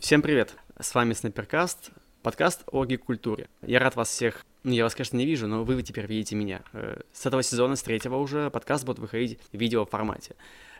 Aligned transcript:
Всем 0.00 0.22
привет! 0.22 0.56
С 0.80 0.94
вами 0.94 1.12
Снайперкаст, 1.12 1.90
подкаст 2.22 2.62
о 2.72 2.86
гик-культуре. 2.86 3.50
Я 3.60 3.80
рад 3.80 3.96
вас 3.96 4.08
всех... 4.08 4.46
Ну, 4.64 4.72
я 4.72 4.84
вас, 4.84 4.94
конечно, 4.94 5.18
не 5.18 5.26
вижу, 5.26 5.46
но 5.46 5.62
вы 5.62 5.82
теперь 5.82 6.06
видите 6.06 6.36
меня. 6.36 6.62
Э, 6.72 7.02
с 7.12 7.26
этого 7.26 7.42
сезона, 7.42 7.76
с 7.76 7.82
третьего 7.82 8.16
уже, 8.16 8.48
подкаст 8.48 8.86
будет 8.86 8.98
выходить 8.98 9.38
в 9.52 9.58
видео 9.58 9.84
формате. 9.84 10.36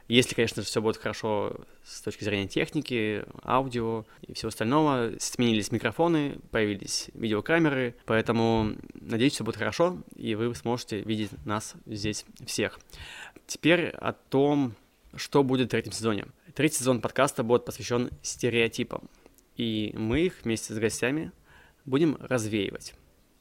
Если, 0.08 0.34
конечно 0.34 0.62
все 0.62 0.80
будет 0.80 0.96
хорошо 0.96 1.54
с 1.84 2.00
точки 2.00 2.24
зрения 2.24 2.48
техники, 2.48 3.26
аудио 3.44 4.06
и 4.26 4.32
всего 4.32 4.48
остального, 4.48 5.12
сменились 5.18 5.70
микрофоны, 5.70 6.38
появились 6.50 7.10
видеокамеры, 7.12 7.96
поэтому 8.06 8.72
надеюсь, 8.94 9.34
все 9.34 9.44
будет 9.44 9.56
хорошо, 9.56 9.98
и 10.16 10.34
вы 10.34 10.54
сможете 10.54 11.02
видеть 11.02 11.30
нас 11.44 11.74
здесь 11.84 12.24
всех. 12.46 12.80
Теперь 13.46 13.88
о 13.88 14.14
том, 14.14 14.74
что 15.14 15.42
будет 15.42 15.68
в 15.68 15.70
третьем 15.70 15.92
сезоне. 15.92 16.26
Третий 16.60 16.80
сезон 16.80 17.00
подкаста 17.00 17.42
будет 17.42 17.64
посвящен 17.64 18.10
стереотипам, 18.20 19.08
и 19.56 19.94
мы 19.96 20.26
их 20.26 20.44
вместе 20.44 20.74
с 20.74 20.78
гостями 20.78 21.32
будем 21.86 22.18
развеивать. 22.20 22.92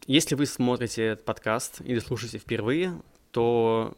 Если 0.08 0.36
вы 0.36 0.46
смотрите 0.46 1.04
этот 1.04 1.26
подкаст 1.26 1.82
или 1.82 2.00
слушаете 2.00 2.38
впервые, 2.38 2.94
то 3.32 3.98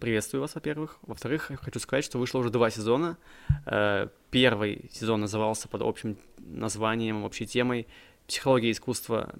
приветствую 0.00 0.40
вас, 0.40 0.54
во-первых. 0.54 0.96
Во-вторых, 1.02 1.50
хочу 1.60 1.78
сказать, 1.78 2.06
что 2.06 2.16
вышло 2.16 2.38
уже 2.38 2.48
два 2.48 2.70
сезона. 2.70 3.18
Э, 3.66 4.08
первый 4.30 4.88
сезон 4.90 5.20
назывался 5.20 5.68
под 5.68 5.82
общим 5.82 6.16
названием, 6.38 7.24
общей 7.24 7.44
темой 7.44 7.86
«Психология 8.26 8.70
искусства 8.70 9.34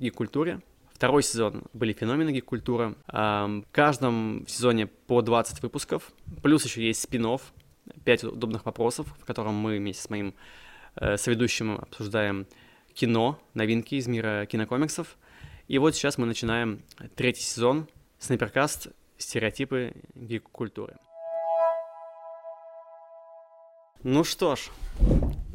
и 0.00 0.10
культуре». 0.10 0.60
Второй 0.92 1.22
сезон 1.22 1.62
были 1.72 1.92
феномены 1.92 2.30
гик-культуры. 2.32 2.96
В 3.06 3.64
каждом 3.70 4.44
сезоне 4.48 4.88
по 4.88 5.22
20 5.22 5.62
выпусков. 5.62 6.10
Плюс 6.42 6.64
еще 6.64 6.84
есть 6.84 7.00
спин 7.00 7.24
5 8.04 8.24
удобных 8.24 8.64
вопросов, 8.64 9.06
в 9.18 9.24
котором 9.24 9.54
мы 9.54 9.78
вместе 9.78 10.02
с 10.02 10.10
моим 10.10 10.34
э, 10.96 11.16
соведущим 11.16 11.76
обсуждаем 11.76 12.46
кино, 12.94 13.38
новинки 13.54 13.94
из 13.94 14.06
мира 14.06 14.46
кинокомиксов. 14.46 15.16
И 15.68 15.78
вот 15.78 15.94
сейчас 15.94 16.18
мы 16.18 16.26
начинаем 16.26 16.82
третий 17.14 17.42
сезон 17.42 17.88
Снайперкаст 18.18 18.88
стереотипы 19.18 19.92
гик-культуры. 20.14 20.96
Ну 24.02 24.24
что 24.24 24.56
ж, 24.56 24.70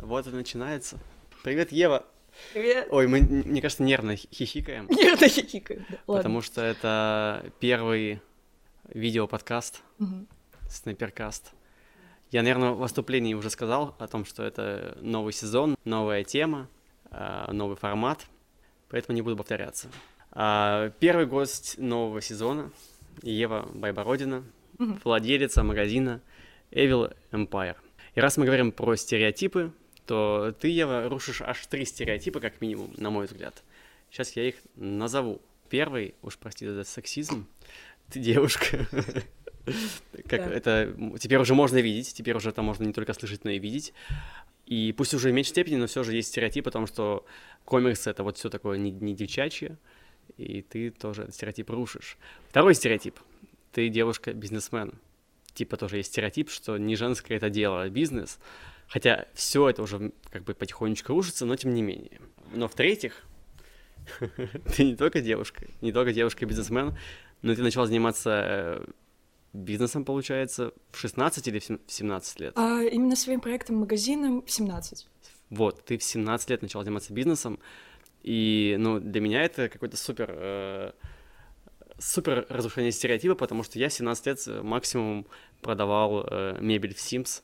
вот 0.02 0.28
и 0.28 0.30
начинается. 0.30 1.00
Привет, 1.44 1.72
Ева. 1.72 2.06
Привет. 2.54 2.88
Ой, 2.92 3.08
мы, 3.08 3.22
мне 3.22 3.62
кажется, 3.62 3.84
нервно 3.84 4.16
хихикаем. 4.16 4.88
Нервно 4.90 5.28
хихикаем, 5.28 5.86
да. 5.90 5.98
Потому 6.06 6.42
что 6.42 6.62
это 6.62 7.46
первый 7.60 8.22
видео-подкаст, 8.90 9.82
угу. 10.00 10.28
снайперкаст. 10.70 11.54
Я, 12.34 12.42
наверное, 12.42 12.72
в 12.72 12.80
выступлении 12.80 13.36
уже 13.36 13.52
сказал 13.52 13.96
о 14.00 14.08
том, 14.08 14.26
что 14.26 14.42
это 14.42 14.98
новый 15.02 15.32
сезон, 15.34 15.76
новая 15.86 16.24
тема, 16.24 16.68
а, 17.12 17.54
новый 17.54 17.78
формат, 17.78 18.26
поэтому 18.90 19.16
не 19.16 19.22
буду 19.22 19.38
повторяться. 19.38 19.92
А, 20.32 20.90
первый 21.00 21.28
гость 21.28 21.78
нового 21.78 22.22
сезона 22.22 22.72
Ева 23.22 23.70
Байбородина, 23.76 24.44
владелица 24.80 25.62
магазина 25.62 26.22
Evil 26.72 27.16
Empire. 27.32 27.76
И 28.16 28.20
раз 28.20 28.38
мы 28.38 28.48
говорим 28.48 28.72
про 28.72 28.96
стереотипы, 28.96 29.72
то 30.08 30.56
ты, 30.60 30.70
Ева, 30.70 31.08
рушишь 31.10 31.44
аж 31.44 31.64
три 31.68 31.86
стереотипа, 31.86 32.40
как 32.40 32.62
минимум, 32.62 32.96
на 32.98 33.12
мой 33.12 33.28
взгляд. 33.28 33.62
Сейчас 34.10 34.36
я 34.36 34.48
их 34.48 34.56
назову. 34.76 35.40
Первый, 35.70 36.16
уж 36.24 36.40
прости 36.40 36.66
за 36.68 36.84
сексизм, 36.84 37.46
ты 38.10 38.20
девушка. 38.20 38.88
Как 40.28 40.42
это 40.42 40.96
теперь 41.20 41.40
уже 41.40 41.54
можно 41.54 41.78
видеть, 41.78 42.14
теперь 42.14 42.36
уже 42.36 42.50
это 42.50 42.62
можно 42.62 42.84
не 42.84 42.94
только 42.94 43.14
слышать, 43.14 43.44
но 43.44 43.52
и 43.52 43.60
видеть. 43.60 43.94
И 44.66 44.94
пусть 44.98 45.14
уже 45.14 45.30
в 45.30 45.34
меньшей 45.34 45.50
степени, 45.50 45.76
но 45.76 45.88
все 45.88 46.04
же 46.04 46.16
есть 46.16 46.30
стереотип 46.30 46.68
о 46.68 46.72
том, 46.72 46.88
что 46.88 47.26
комикс 47.66 48.08
это 48.08 48.24
вот 48.24 48.38
все 48.38 48.50
такое 48.50 48.78
не, 48.78 48.92
не 48.92 49.14
девчачье, 49.14 49.78
и 50.38 50.62
ты 50.62 50.90
тоже 50.90 51.30
стереотип 51.32 51.70
рушишь. 51.70 52.18
Второй 52.50 52.76
стереотип. 52.76 53.20
Ты 53.72 53.90
девушка-бизнесмен. 53.90 55.00
Типа 55.54 55.78
тоже 55.78 55.98
есть 55.98 56.10
стереотип, 56.10 56.50
что 56.50 56.78
не 56.78 56.96
женское 56.96 57.36
это 57.36 57.50
дело, 57.50 57.84
а 57.84 57.90
бизнес. 57.90 58.40
Хотя 58.88 59.28
все 59.34 59.70
это 59.70 59.82
уже 59.82 60.12
как 60.30 60.44
бы 60.44 60.54
потихонечку 60.54 61.14
рушится, 61.14 61.46
но 61.46 61.56
тем 61.56 61.74
не 61.74 61.82
менее. 61.82 62.22
Но 62.54 62.68
в-третьих, 62.68 63.24
ты 64.76 64.84
не 64.84 64.96
только 64.96 65.22
девушка, 65.22 65.66
не 65.82 65.92
только 65.92 66.14
девушка-бизнесмен, 66.14 66.98
но 67.42 67.56
ты 67.56 67.62
начала 67.62 67.86
заниматься 67.86 68.44
э, 68.46 68.86
бизнесом, 69.54 70.04
получается, 70.04 70.74
в 70.92 70.98
16 70.98 71.48
или 71.48 71.60
в 71.60 71.80
17 71.88 72.40
лет? 72.40 72.54
А, 72.56 72.82
именно 72.82 73.16
своим 73.16 73.40
проектом 73.40 73.78
магазином 73.78 74.44
в 74.44 74.52
17. 74.52 75.08
Вот, 75.50 75.86
ты 75.86 75.98
в 75.98 76.04
17 76.04 76.50
лет 76.50 76.62
начала 76.62 76.84
заниматься 76.84 77.14
бизнесом, 77.14 77.60
и, 78.24 78.76
ну, 78.80 79.00
для 79.00 79.22
меня 79.22 79.44
это 79.44 79.70
какой-то 79.70 79.98
супер... 79.98 80.30
Э, 80.30 80.92
супер 82.00 82.46
разрушение 82.50 82.92
стереотипа, 82.92 83.36
потому 83.36 83.64
что 83.64 83.78
я 83.80 83.90
17 83.90 84.26
лет 84.26 84.40
э, 84.48 84.62
максимум 84.62 85.28
продавал 85.62 86.26
э, 86.26 86.58
мебель 86.60 86.94
в 86.94 86.98
Sims. 86.98 87.42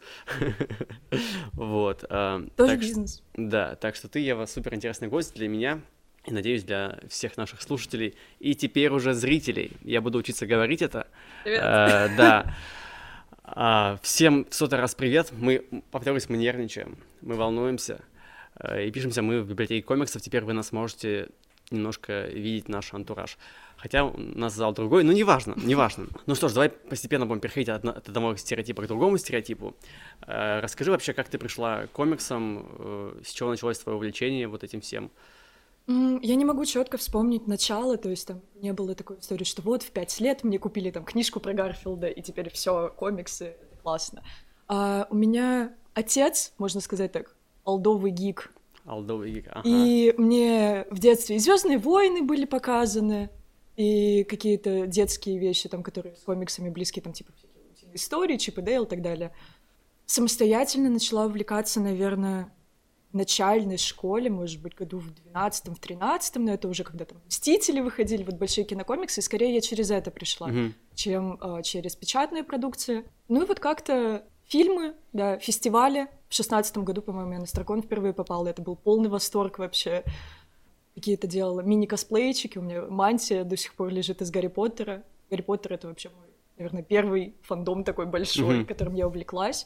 вот. 1.54 2.06
Э, 2.10 2.42
Тоже 2.56 2.78
бизнес. 2.78 3.24
Да, 3.36 3.76
так 3.76 3.96
что 3.96 4.08
ты, 4.08 4.20
Ева, 4.20 4.46
супер 4.46 4.74
интересный 4.74 5.08
гость 5.08 5.36
для 5.36 5.48
меня 5.48 5.82
и, 6.26 6.32
надеюсь, 6.32 6.64
для 6.64 7.00
всех 7.08 7.38
наших 7.38 7.62
слушателей 7.62 8.16
и 8.40 8.56
теперь 8.56 8.92
уже 8.92 9.14
зрителей. 9.14 9.72
Я 9.84 10.02
буду 10.02 10.20
учиться 10.20 10.46
говорить 10.46 10.82
это. 10.82 11.08
Привет. 11.44 11.62
Э, 11.64 12.10
да. 12.18 12.56
А, 13.44 13.98
всем 14.04 14.46
в 14.50 14.54
сотый 14.54 14.80
раз 14.80 14.96
привет. 14.96 15.32
Мы, 15.32 15.66
повторюсь, 15.92 16.30
мы 16.30 16.38
нервничаем, 16.38 16.98
мы 17.22 17.36
волнуемся. 17.36 18.02
Э, 18.60 18.86
и 18.86 18.92
пишемся 18.92 19.22
мы 19.22 19.42
в 19.42 19.50
библиотеке 19.50 19.82
комиксов. 19.82 20.22
Теперь 20.22 20.44
вы 20.44 20.54
нас 20.54 20.72
можете 20.72 21.30
немножко 21.72 22.28
видеть 22.28 22.70
наш 22.70 22.94
антураж. 22.94 23.38
Хотя 23.78 24.04
у 24.04 24.18
нас 24.18 24.54
зал 24.54 24.74
другой, 24.74 25.04
но 25.04 25.14
неважно, 25.14 25.56
неважно. 25.56 26.08
Ну 26.26 26.36
что 26.36 26.50
ж, 26.50 26.54
давай 26.54 26.70
постепенно 26.70 27.26
будем 27.26 27.40
переходить 27.40 27.70
от, 27.70 27.86
от 27.86 28.10
одного 28.10 28.36
стереотипа 28.36 28.84
к 28.84 28.88
другому 28.88 29.18
стереотипу. 29.18 29.76
Э, 30.28 30.60
расскажи 30.60 30.92
вообще, 30.92 31.14
как 31.14 31.30
ты 31.30 31.38
пришла 31.38 31.88
к 31.88 31.92
комиксам, 31.92 32.68
э, 32.78 33.22
с 33.26 33.32
чего 33.32 33.50
началось 33.50 33.80
твое 33.80 33.96
увлечение 33.96 34.48
вот 34.48 34.64
этим 34.64 34.82
всем? 34.82 35.12
Я 35.90 36.36
не 36.36 36.46
могу 36.46 36.66
четко 36.66 36.98
вспомнить 36.98 37.48
начало, 37.48 37.98
то 37.98 38.10
есть 38.10 38.28
там 38.28 38.42
не 38.62 38.74
было 38.74 38.94
такой 38.94 39.18
истории, 39.20 39.44
что 39.44 39.64
вот 39.64 39.82
в 39.82 39.90
пять 39.90 40.20
лет 40.20 40.44
мне 40.44 40.60
купили 40.60 40.92
там 40.92 41.04
книжку 41.04 41.40
про 41.40 41.54
Гарфилда, 41.54 42.08
и 42.08 42.22
теперь 42.22 42.52
все 42.52 42.94
комиксы, 42.96 43.56
классно. 43.82 44.24
А 44.68 45.08
у 45.10 45.16
меня 45.16 45.74
отец, 45.96 46.54
можно 46.60 46.80
сказать 46.80 47.12
так, 47.12 47.36
олдовый 47.64 48.12
гик. 48.12 48.54
Олдовый 48.86 49.32
гик, 49.32 49.48
ага. 49.50 49.68
И 49.68 50.14
мне 50.16 50.86
в 50.92 51.00
детстве 51.00 51.38
и 51.38 51.40
Звездные 51.40 51.80
войны 51.80 52.22
были 52.22 52.46
показаны, 52.46 53.32
и 53.76 54.26
какие-то 54.26 54.86
детские 54.86 55.40
вещи, 55.40 55.70
там, 55.70 55.82
которые 55.82 56.16
с 56.16 56.20
комиксами 56.20 56.70
близкие, 56.70 57.02
там, 57.02 57.14
типа 57.14 57.32
истории, 57.94 58.38
Чип 58.38 58.60
и 58.60 58.62
Дейл 58.62 58.84
и 58.84 58.88
так 58.88 59.02
далее. 59.02 59.34
Самостоятельно 60.06 60.92
начала 60.92 61.26
увлекаться, 61.26 61.80
наверное, 61.80 62.54
начальной 63.12 63.78
школе, 63.78 64.30
может 64.30 64.62
быть, 64.62 64.76
году 64.76 65.00
в 65.00 65.14
12 65.14 65.70
в 65.70 65.80
13 65.80 66.36
но 66.36 66.54
это 66.54 66.68
уже 66.68 66.84
когда 66.84 67.06
там 67.06 67.18
«Мстители» 67.28 67.80
выходили, 67.80 68.24
вот 68.24 68.36
большие 68.36 68.66
кинокомиксы, 68.66 69.20
и 69.20 69.24
скорее 69.24 69.54
я 69.54 69.62
через 69.62 69.90
это 69.90 70.12
пришла, 70.12 70.50
mm-hmm. 70.50 70.74
чем 70.94 71.38
э, 71.42 71.64
через 71.64 71.96
печатные 71.96 72.44
продукции. 72.44 73.04
Ну 73.28 73.44
и 73.44 73.46
вот 73.46 73.60
как-то 73.60 74.24
фильмы, 74.48 74.96
да, 75.14 75.40
фестивали. 75.40 76.08
В 76.28 76.36
шестнадцатом 76.36 76.84
году, 76.84 77.02
по-моему, 77.02 77.34
я 77.34 77.40
на 77.40 77.46
Стракон 77.48 77.82
впервые 77.82 78.14
попала. 78.14 78.48
Это 78.48 78.62
был 78.62 78.76
полный 78.76 79.10
восторг 79.10 79.58
вообще. 79.58 80.04
Какие-то 80.94 81.28
делала 81.28 81.62
мини-косплейчики. 81.62 82.58
У 82.58 82.62
меня 82.62 82.84
мантия 82.84 83.44
до 83.44 83.58
сих 83.58 83.74
пор 83.74 83.90
лежит 83.90 84.22
из 84.22 84.30
Гарри 84.30 84.48
Поттера. 84.48 85.04
Гарри 85.32 85.42
Поттер— 85.42 85.74
это 85.74 85.88
вообще 85.88 86.10
мой, 86.10 86.28
наверное, 86.58 86.84
первый 86.84 87.36
фандом 87.42 87.84
такой 87.84 88.06
большой, 88.06 88.60
mm-hmm. 88.60 88.66
которым 88.66 88.96
я 88.96 89.08
увлеклась. 89.08 89.66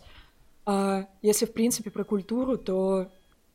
А 0.65 1.07
если, 1.21 1.45
в 1.45 1.53
принципе, 1.53 1.89
про 1.89 2.03
культуру, 2.03 2.57
то 2.57 3.09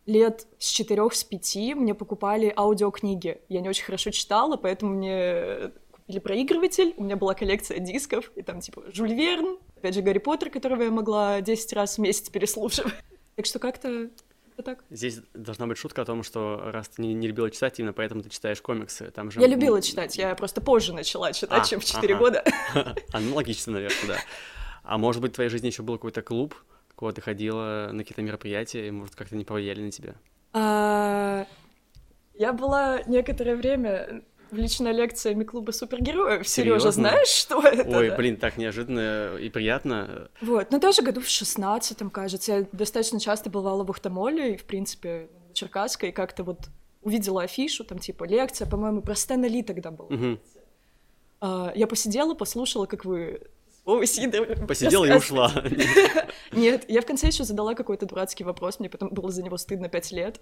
лет 0.09 0.47
с 0.59 0.67
четырех, 0.67 1.15
с 1.15 1.23
пяти 1.23 1.75
мне 1.75 1.95
покупали 1.95 2.53
аудиокниги. 2.57 3.41
Я 3.49 3.61
не 3.61 3.69
очень 3.69 3.85
хорошо 3.85 4.11
читала, 4.11 4.57
поэтому 4.57 4.95
мне 4.95 5.71
купили 5.93 6.19
проигрыватель, 6.19 6.95
у 6.97 7.05
меня 7.05 7.17
была 7.17 7.35
коллекция 7.35 7.79
дисков, 7.79 8.33
и 8.35 8.43
там 8.43 8.61
типа 8.61 8.85
Жюль 8.93 9.13
Верн, 9.13 9.59
Опять 9.79 9.95
же, 9.95 10.03
Гарри 10.03 10.19
Поттер, 10.19 10.51
которого 10.51 10.83
я 10.83 10.91
могла 10.91 11.41
10 11.41 11.73
раз 11.73 11.97
в 11.97 12.01
месяц 12.01 12.29
переслушивать. 12.29 12.95
Так 13.37 13.47
что 13.47 13.61
как-то 13.61 14.11
так. 14.65 14.83
Здесь 14.91 15.21
должна 15.33 15.69
быть 15.69 15.79
шутка 15.79 16.03
о 16.03 16.05
том, 16.05 16.25
что 16.25 16.61
раз 16.73 16.89
ты 16.89 17.03
не, 17.03 17.15
не 17.15 17.29
любила 17.29 17.53
читать, 17.53 17.79
именно 17.79 17.93
поэтому 17.93 18.21
ты 18.25 18.31
читаешь 18.31 18.61
комиксы. 18.61 19.13
Там 19.13 19.31
же... 19.31 19.41
Я 19.41 19.47
любила 19.47 19.81
читать, 19.81 20.17
я 20.17 20.35
просто 20.35 20.61
позже 20.61 20.93
начала 20.93 21.33
читать, 21.33 21.63
а, 21.63 21.65
чем 21.65 21.79
в 21.79 21.85
4 21.85 22.15
ага. 22.15 22.21
года. 22.21 22.45
Аналогично, 23.13 23.75
наверное, 23.75 24.09
да. 24.09 24.17
А 24.83 24.99
может 24.99 25.23
быть, 25.23 25.31
в 25.31 25.35
твоей 25.37 25.51
жизни 25.51 25.69
еще 25.69 25.85
был 25.85 25.95
какой-то 25.95 26.21
клуб, 26.23 26.57
куда 26.99 27.13
ты 27.13 27.21
ходила 27.21 27.91
на 27.93 28.03
какие-то 28.03 28.23
мероприятия, 28.23 28.89
и, 28.89 28.91
может, 28.91 29.15
как-то 29.15 29.37
не 29.37 29.45
повлияли 29.45 29.83
на 29.83 29.93
тебя? 29.93 30.15
А, 30.53 31.47
я 32.35 32.53
была 32.53 33.03
некоторое 33.07 33.55
время 33.55 34.25
в 34.51 34.57
личная 34.57 34.91
лекция 34.91 35.41
клуба 35.45 35.71
супергероев. 35.71 36.49
Сережа, 36.49 36.91
знаешь, 36.91 37.29
что 37.29 37.61
это? 37.61 37.97
Ой, 37.97 38.11
да? 38.11 38.17
блин, 38.17 38.37
так 38.37 38.57
неожиданно 38.57 39.37
и 39.37 39.49
приятно. 39.49 40.29
Вот, 40.41 40.73
но 40.73 40.81
тоже 40.81 41.03
году 41.03 41.21
в 41.21 41.29
шестнадцатом, 41.29 42.11
кажется. 42.11 42.53
Я 42.53 42.67
достаточно 42.73 43.21
часто 43.21 43.49
бывала 43.49 43.85
в 43.85 43.91
Ухтомоле 43.91 44.55
и, 44.55 44.57
в 44.57 44.65
принципе, 44.65 45.29
в 45.51 45.55
Черкасской, 45.55 46.09
и 46.09 46.13
как-то 46.13 46.43
вот 46.43 46.69
увидела 47.03 47.43
афишу, 47.43 47.85
там, 47.85 48.01
типа, 48.01 48.25
лекция, 48.25 48.69
по-моему, 48.69 49.03
про 49.03 49.15
Стэна 49.15 49.47
Ли 49.47 49.63
тогда 49.63 49.93
была. 49.93 50.09
Угу. 50.09 50.39
А, 51.43 51.73
я 51.77 51.87
посидела, 51.87 52.35
послушала, 52.35 52.87
как 52.87 53.05
вы 53.05 53.43
Сидоров. 54.05 54.67
Посидела 54.67 55.05
и 55.05 55.13
ушла. 55.13 55.53
Нет, 56.53 56.85
я 56.89 57.01
в 57.01 57.07
конце 57.07 57.29
еще 57.29 57.45
задала 57.45 57.75
какой-то 57.75 58.07
дурацкий 58.07 58.45
вопрос, 58.45 58.81
мне 58.81 58.89
потом 58.89 59.11
было 59.11 59.31
за 59.31 59.43
него 59.43 59.57
стыдно 59.57 59.89
пять 59.89 60.13
лет. 60.13 60.41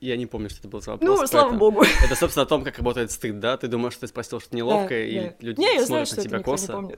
Я 0.00 0.16
не 0.16 0.26
помню, 0.26 0.50
что 0.50 0.60
это 0.60 0.68
был 0.68 0.80
за 0.80 0.92
вопрос. 0.92 1.20
Ну, 1.20 1.26
слава 1.26 1.52
богу. 1.52 1.82
Это, 2.04 2.14
собственно, 2.14 2.44
о 2.44 2.46
том, 2.46 2.62
как 2.62 2.76
работает 2.76 3.10
стыд, 3.10 3.40
да? 3.40 3.56
Ты 3.56 3.68
думаешь, 3.68 3.94
что 3.94 4.02
ты 4.02 4.08
спросил 4.08 4.38
что-то 4.38 4.56
неловкое, 4.56 5.04
да, 5.04 5.10
и 5.10 5.28
да. 5.28 5.34
люди 5.40 5.60
не, 5.60 5.74
я 5.74 5.84
знаю, 5.84 6.06
смотрят 6.06 6.24
на 6.24 6.30
тебя 6.30 6.42
косо. 6.42 6.88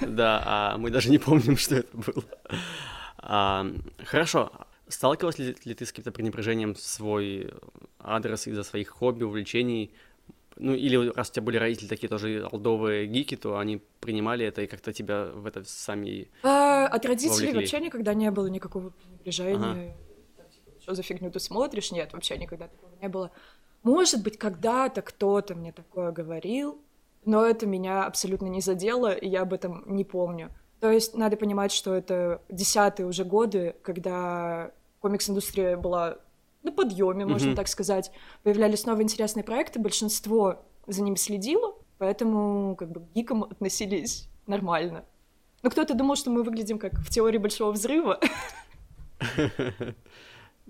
Да, 0.06 0.42
а 0.46 0.78
мы 0.78 0.90
даже 0.90 1.10
не 1.10 1.18
помним, 1.18 1.56
что 1.56 1.76
это 1.76 1.96
было. 1.96 2.24
А, 3.18 3.66
хорошо. 4.04 4.52
Сталкивалась 4.88 5.38
ли, 5.38 5.56
ли 5.64 5.74
ты 5.74 5.86
с 5.86 5.90
каким-то 5.90 6.12
пренебрежением 6.12 6.74
в 6.74 6.80
свой 6.80 7.52
адрес 7.98 8.46
из-за 8.46 8.62
своих 8.62 8.88
хобби, 8.88 9.24
увлечений? 9.24 9.92
Ну, 10.62 10.74
или 10.74 11.10
раз 11.10 11.30
у 11.30 11.32
тебя 11.32 11.42
были 11.42 11.56
родители 11.56 11.88
такие 11.88 12.08
тоже 12.08 12.48
алдовые 12.52 13.06
гики, 13.06 13.36
то 13.36 13.58
они 13.58 13.82
принимали 14.00 14.44
это 14.44 14.62
и 14.62 14.66
как-то 14.66 14.92
тебя 14.92 15.26
в 15.26 15.46
это 15.46 15.64
сами 15.64 16.28
а, 16.42 16.86
От 16.86 17.06
родителей 17.06 17.46
вовлекли. 17.46 17.58
вообще 17.60 17.80
никогда 17.80 18.14
не 18.14 18.30
было 18.30 18.46
никакого 18.46 18.90
пренебрежения. 18.90 19.56
Ага 19.56 19.94
что 20.80 20.94
за 20.94 21.02
фигню 21.02 21.30
ты 21.30 21.38
смотришь? 21.38 21.92
Нет, 21.92 22.12
вообще 22.12 22.36
никогда 22.36 22.66
такого 22.66 22.90
не 23.00 23.08
было. 23.08 23.30
Может 23.82 24.22
быть, 24.22 24.38
когда-то 24.38 25.02
кто-то 25.02 25.54
мне 25.54 25.72
такое 25.72 26.10
говорил, 26.10 26.80
но 27.24 27.44
это 27.44 27.66
меня 27.66 28.04
абсолютно 28.04 28.46
не 28.46 28.60
задело, 28.60 29.12
и 29.12 29.28
я 29.28 29.42
об 29.42 29.52
этом 29.52 29.84
не 29.86 30.04
помню. 30.04 30.50
То 30.80 30.90
есть 30.90 31.14
надо 31.14 31.36
понимать, 31.36 31.72
что 31.72 31.94
это 31.94 32.42
десятые 32.48 33.06
уже 33.06 33.24
годы, 33.24 33.76
когда 33.82 34.72
комикс-индустрия 35.00 35.76
была 35.76 36.18
на 36.62 36.72
подъеме, 36.72 37.26
можно 37.26 37.50
mm-hmm. 37.50 37.56
так 37.56 37.68
сказать. 37.68 38.10
Появлялись 38.42 38.86
новые 38.86 39.04
интересные 39.04 39.44
проекты, 39.44 39.78
большинство 39.78 40.64
за 40.86 41.02
ними 41.02 41.16
следило, 41.16 41.74
поэтому 41.98 42.76
как 42.76 42.90
бы 42.90 43.00
к 43.00 43.12
гикам 43.14 43.44
относились 43.44 44.28
нормально. 44.46 45.04
Но 45.62 45.70
кто-то 45.70 45.94
думал, 45.94 46.16
что 46.16 46.30
мы 46.30 46.42
выглядим 46.42 46.78
как 46.78 46.94
в 46.94 47.10
теории 47.10 47.38
большого 47.38 47.72
взрыва. 47.72 48.20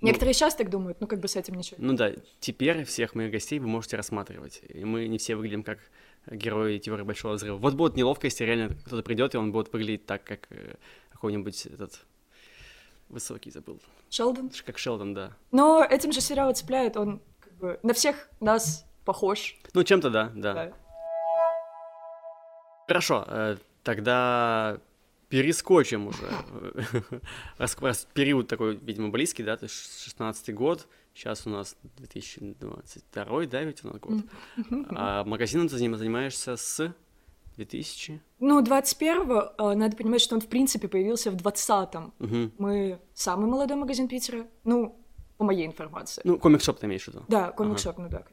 Ну, 0.02 0.06
Некоторые 0.06 0.32
сейчас 0.32 0.54
так 0.54 0.70
думают, 0.70 0.98
ну 1.02 1.06
как 1.06 1.20
бы 1.20 1.28
с 1.28 1.37
этим 1.37 1.56
ничего. 1.56 1.76
Ну 1.78 1.92
да, 1.92 2.12
теперь 2.38 2.84
всех 2.84 3.14
моих 3.14 3.31
гостей 3.31 3.58
вы 3.58 3.66
можете 3.66 3.98
рассматривать. 3.98 4.62
И 4.66 4.82
мы 4.82 5.06
не 5.08 5.19
все 5.19 5.37
выглядим 5.37 5.62
как 5.62 5.78
герои 6.31 6.78
теории 6.78 7.02
большого 7.02 7.34
взрыва. 7.34 7.58
Вот 7.58 7.75
будет 7.75 7.96
неловко, 7.96 8.26
если 8.26 8.44
реально 8.44 8.75
кто-то 8.87 9.02
придет, 9.02 9.34
и 9.34 9.37
он 9.37 9.52
будет 9.52 9.70
выглядеть 9.75 10.06
так, 10.06 10.25
как 10.25 10.46
э, 10.50 10.76
какой-нибудь 11.10 11.66
этот 11.66 12.06
высокий 13.11 13.51
забыл. 13.51 13.81
Шелдон? 14.09 14.51
Как 14.65 14.79
Шелдон, 14.79 15.15
да. 15.15 15.33
Но 15.51 15.85
этим 15.85 16.12
же 16.12 16.21
сериал 16.21 16.55
цепляет, 16.55 16.97
он 16.97 17.21
как 17.41 17.55
бы 17.55 17.81
на 17.83 17.93
всех 17.93 18.29
нас 18.41 18.87
похож. 19.05 19.57
Ну, 19.75 19.85
чем-то 19.85 20.11
да, 20.11 20.33
да. 20.35 20.55
да. 20.55 20.73
Хорошо, 22.87 23.25
э, 23.29 23.57
тогда 23.83 24.81
перескочим 25.29 26.09
уже. 26.09 26.29
раз, 27.59 27.77
раз 27.81 28.09
период 28.12 28.49
такой, 28.49 28.77
видимо, 28.77 29.11
близкий, 29.11 29.45
да, 29.45 29.57
то 29.57 29.65
есть 29.65 30.03
16 30.03 30.55
год, 30.55 30.89
сейчас 31.15 31.47
у 31.47 31.51
нас 31.51 31.77
2022, 31.99 33.47
да, 33.47 33.62
ведь 33.62 33.85
у 33.85 33.89
нас 33.89 33.97
год. 33.99 34.25
А 34.91 35.25
магазином 35.25 35.69
ты 35.69 35.79
занимаешься 35.79 36.57
с 36.57 36.93
2000? 37.65 38.21
Ну, 38.41 38.62
21-го, 38.62 39.53
э, 39.59 39.75
надо 39.75 39.97
понимать, 39.97 40.21
что 40.21 40.35
он, 40.35 40.41
в 40.41 40.47
принципе, 40.47 40.89
появился 40.89 41.31
в 41.31 41.37
20-м. 41.37 42.12
Угу. 42.19 42.53
Мы 42.59 42.99
самый 43.15 43.47
молодой 43.47 43.77
магазин 43.77 44.09
Питера, 44.09 44.47
ну, 44.65 44.97
по 45.37 45.45
моей 45.45 45.67
информации. 45.67 46.23
Ну, 46.25 46.39
комик-шоп 46.39 46.79
ты 46.79 46.87
имеешь 46.87 47.05
в 47.05 47.09
виду? 47.09 47.25
Да, 47.29 47.51
комик-шоп, 47.51 47.99
ага. 47.99 48.03
ну 48.03 48.09
да, 48.09 48.25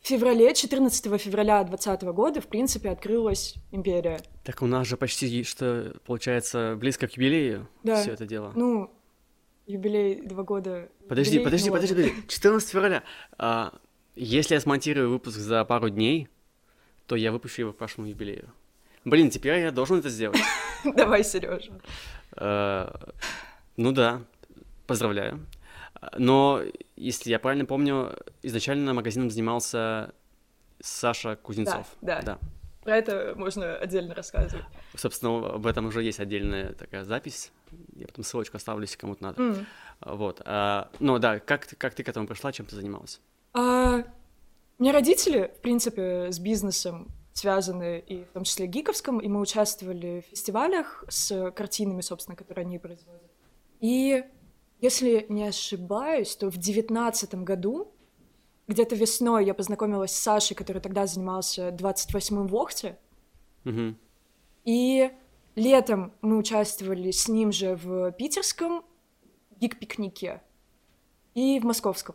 в 0.00 0.06
феврале, 0.06 0.54
14 0.54 1.20
февраля 1.20 1.62
2020 1.64 2.02
года, 2.14 2.40
в 2.40 2.46
принципе, 2.46 2.90
открылась 2.90 3.56
империя. 3.72 4.20
Так 4.44 4.62
у 4.62 4.66
нас 4.66 4.86
же 4.86 4.96
почти, 4.96 5.42
что 5.42 5.94
получается, 6.06 6.76
близко 6.78 7.08
к 7.08 7.12
юбилею 7.12 7.68
да. 7.82 8.00
все 8.00 8.12
это 8.12 8.26
дело. 8.26 8.52
Ну, 8.54 8.90
юбилей 9.66 10.22
два 10.22 10.44
года. 10.44 10.88
Подожди, 11.08 11.36
юбилей, 11.36 11.44
подожди, 11.44 11.68
ну, 11.68 11.74
подожди, 11.74 11.94
подожди. 11.94 12.28
14 12.28 12.68
февраля. 12.70 13.02
А, 13.36 13.74
если 14.14 14.54
я 14.54 14.60
смонтирую 14.60 15.10
выпуск 15.10 15.36
за 15.36 15.64
пару 15.64 15.90
дней, 15.90 16.28
то 17.08 17.16
я 17.16 17.32
выпущу 17.32 17.62
его 17.62 17.72
к 17.72 17.80
вашему 17.80 18.06
юбилею. 18.06 18.52
Блин, 19.04 19.30
теперь 19.30 19.58
я 19.60 19.72
должен 19.72 19.98
это 19.98 20.10
сделать. 20.10 20.38
Давай, 20.84 21.24
Сережа. 21.24 21.72
А, 22.32 23.12
ну 23.76 23.92
да, 23.92 24.22
поздравляю. 24.86 25.44
Но, 26.16 26.62
если 26.96 27.30
я 27.30 27.38
правильно 27.38 27.64
помню, 27.64 28.14
изначально 28.42 28.92
магазином 28.92 29.30
занимался 29.30 30.12
Саша 30.80 31.36
Кузнецов. 31.36 31.86
Да, 32.02 32.20
да. 32.20 32.22
да. 32.22 32.38
Про 32.84 32.96
это 32.96 33.32
можно 33.36 33.76
отдельно 33.76 34.14
рассказывать. 34.14 34.64
Собственно, 34.94 35.54
об 35.54 35.66
этом 35.66 35.86
уже 35.86 36.02
есть 36.02 36.20
отдельная 36.20 36.74
такая 36.74 37.04
запись. 37.04 37.52
Я 37.96 38.06
потом 38.06 38.24
ссылочку 38.24 38.56
оставлю, 38.58 38.82
если 38.82 38.98
кому-то 38.98 39.22
надо. 39.22 39.42
Mm. 39.42 39.66
Вот. 40.02 40.42
А, 40.44 40.90
ну 41.00 41.18
да, 41.18 41.40
как, 41.40 41.66
как 41.78 41.94
ты 41.94 42.04
к 42.04 42.08
этому 42.08 42.26
пришла, 42.26 42.52
чем 42.52 42.66
ты 42.66 42.76
занималась? 42.76 43.20
А, 43.54 44.04
у 44.78 44.82
меня 44.82 44.92
родители, 44.92 45.52
в 45.56 45.60
принципе, 45.60 46.30
с 46.30 46.38
бизнесом 46.38 47.08
связаны, 47.32 47.98
и 47.98 48.24
в 48.24 48.28
том 48.28 48.44
числе 48.44 48.66
гиковском, 48.66 49.18
и 49.18 49.28
мы 49.28 49.40
участвовали 49.40 50.24
в 50.26 50.30
фестивалях 50.30 51.04
с 51.08 51.50
картинами, 51.52 52.00
собственно, 52.00 52.36
которые 52.36 52.64
они 52.64 52.78
производят. 52.78 53.30
И 53.80 54.24
если 54.80 55.26
не 55.28 55.44
ошибаюсь, 55.44 56.36
то 56.36 56.50
в 56.50 56.56
девятнадцатом 56.56 57.44
году, 57.44 57.92
где-то 58.68 58.94
весной, 58.94 59.46
я 59.46 59.54
познакомилась 59.54 60.12
с 60.12 60.18
Сашей, 60.18 60.54
который 60.56 60.80
тогда 60.80 61.06
занимался 61.06 61.68
28-м 61.70 62.46
в 62.46 62.54
Охте. 62.54 62.98
Угу. 63.64 63.94
И 64.64 65.10
летом 65.56 66.12
мы 66.20 66.36
участвовали 66.36 67.10
с 67.10 67.28
ним 67.28 67.50
же 67.50 67.74
в 67.76 68.12
питерском 68.12 68.84
гик-пикнике 69.58 70.42
и 71.34 71.58
в 71.58 71.64
московском. 71.64 72.14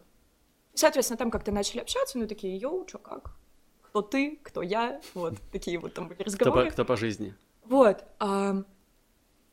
Соответственно, 0.74 1.18
там 1.18 1.32
как-то 1.32 1.52
начали 1.52 1.80
общаться, 1.80 2.18
ну 2.18 2.28
такие, 2.28 2.58
йоу, 2.58 2.86
чё, 2.86 2.98
как? 2.98 3.36
Кто 3.82 4.02
ты, 4.02 4.40
кто 4.44 4.62
я? 4.62 5.02
Вот, 5.14 5.36
такие 5.52 5.78
вот 5.78 5.94
там 5.94 6.08
были 6.08 6.24
разговоры. 6.24 6.62
Кто 6.62 6.70
по, 6.70 6.72
кто 6.72 6.86
по 6.86 6.96
жизни. 6.96 7.36
Вот. 7.66 8.04
А, 8.20 8.64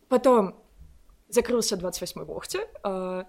потом 0.09 0.57
закрылся 1.29 1.77
28-й 1.77 2.25
в 2.25 2.31
Охте. 2.31 2.69
А, 2.83 3.27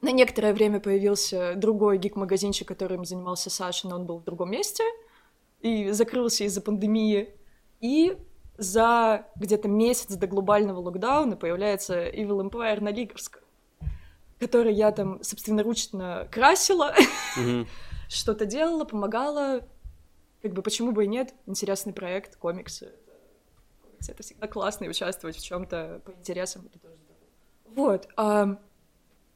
на 0.00 0.10
некоторое 0.10 0.52
время 0.52 0.80
появился 0.80 1.54
другой 1.54 1.98
гик-магазинчик, 1.98 2.66
которым 2.66 3.04
занимался 3.04 3.48
Саша, 3.48 3.88
но 3.88 3.96
он 3.96 4.06
был 4.06 4.18
в 4.18 4.24
другом 4.24 4.50
месте. 4.50 4.82
И 5.60 5.92
закрылся 5.92 6.44
из-за 6.44 6.60
пандемии. 6.60 7.34
И 7.80 8.18
за 8.58 9.26
где-то 9.36 9.68
месяц 9.68 10.14
до 10.14 10.26
глобального 10.26 10.80
локдауна 10.80 11.36
появляется 11.36 12.08
Evil 12.08 12.48
Empire 12.48 12.80
на 12.80 12.90
Лиговском, 12.90 13.42
который 14.38 14.74
я 14.74 14.92
там 14.92 15.22
собственноручно 15.22 16.28
красила, 16.30 16.94
что-то 18.08 18.46
делала, 18.46 18.84
помогала. 18.84 19.66
Как 20.42 20.52
бы 20.52 20.62
почему 20.62 20.92
бы 20.92 21.04
и 21.04 21.08
нет? 21.08 21.34
Интересный 21.46 21.92
проект, 21.92 22.36
комиксы. 22.36 22.92
Это 24.06 24.22
всегда 24.22 24.46
классно, 24.46 24.84
и 24.84 24.88
участвовать 24.88 25.36
в 25.36 25.42
чем-то 25.42 26.02
по 26.04 26.10
интересам. 26.10 26.68
Вот. 27.64 28.08
А, 28.16 28.58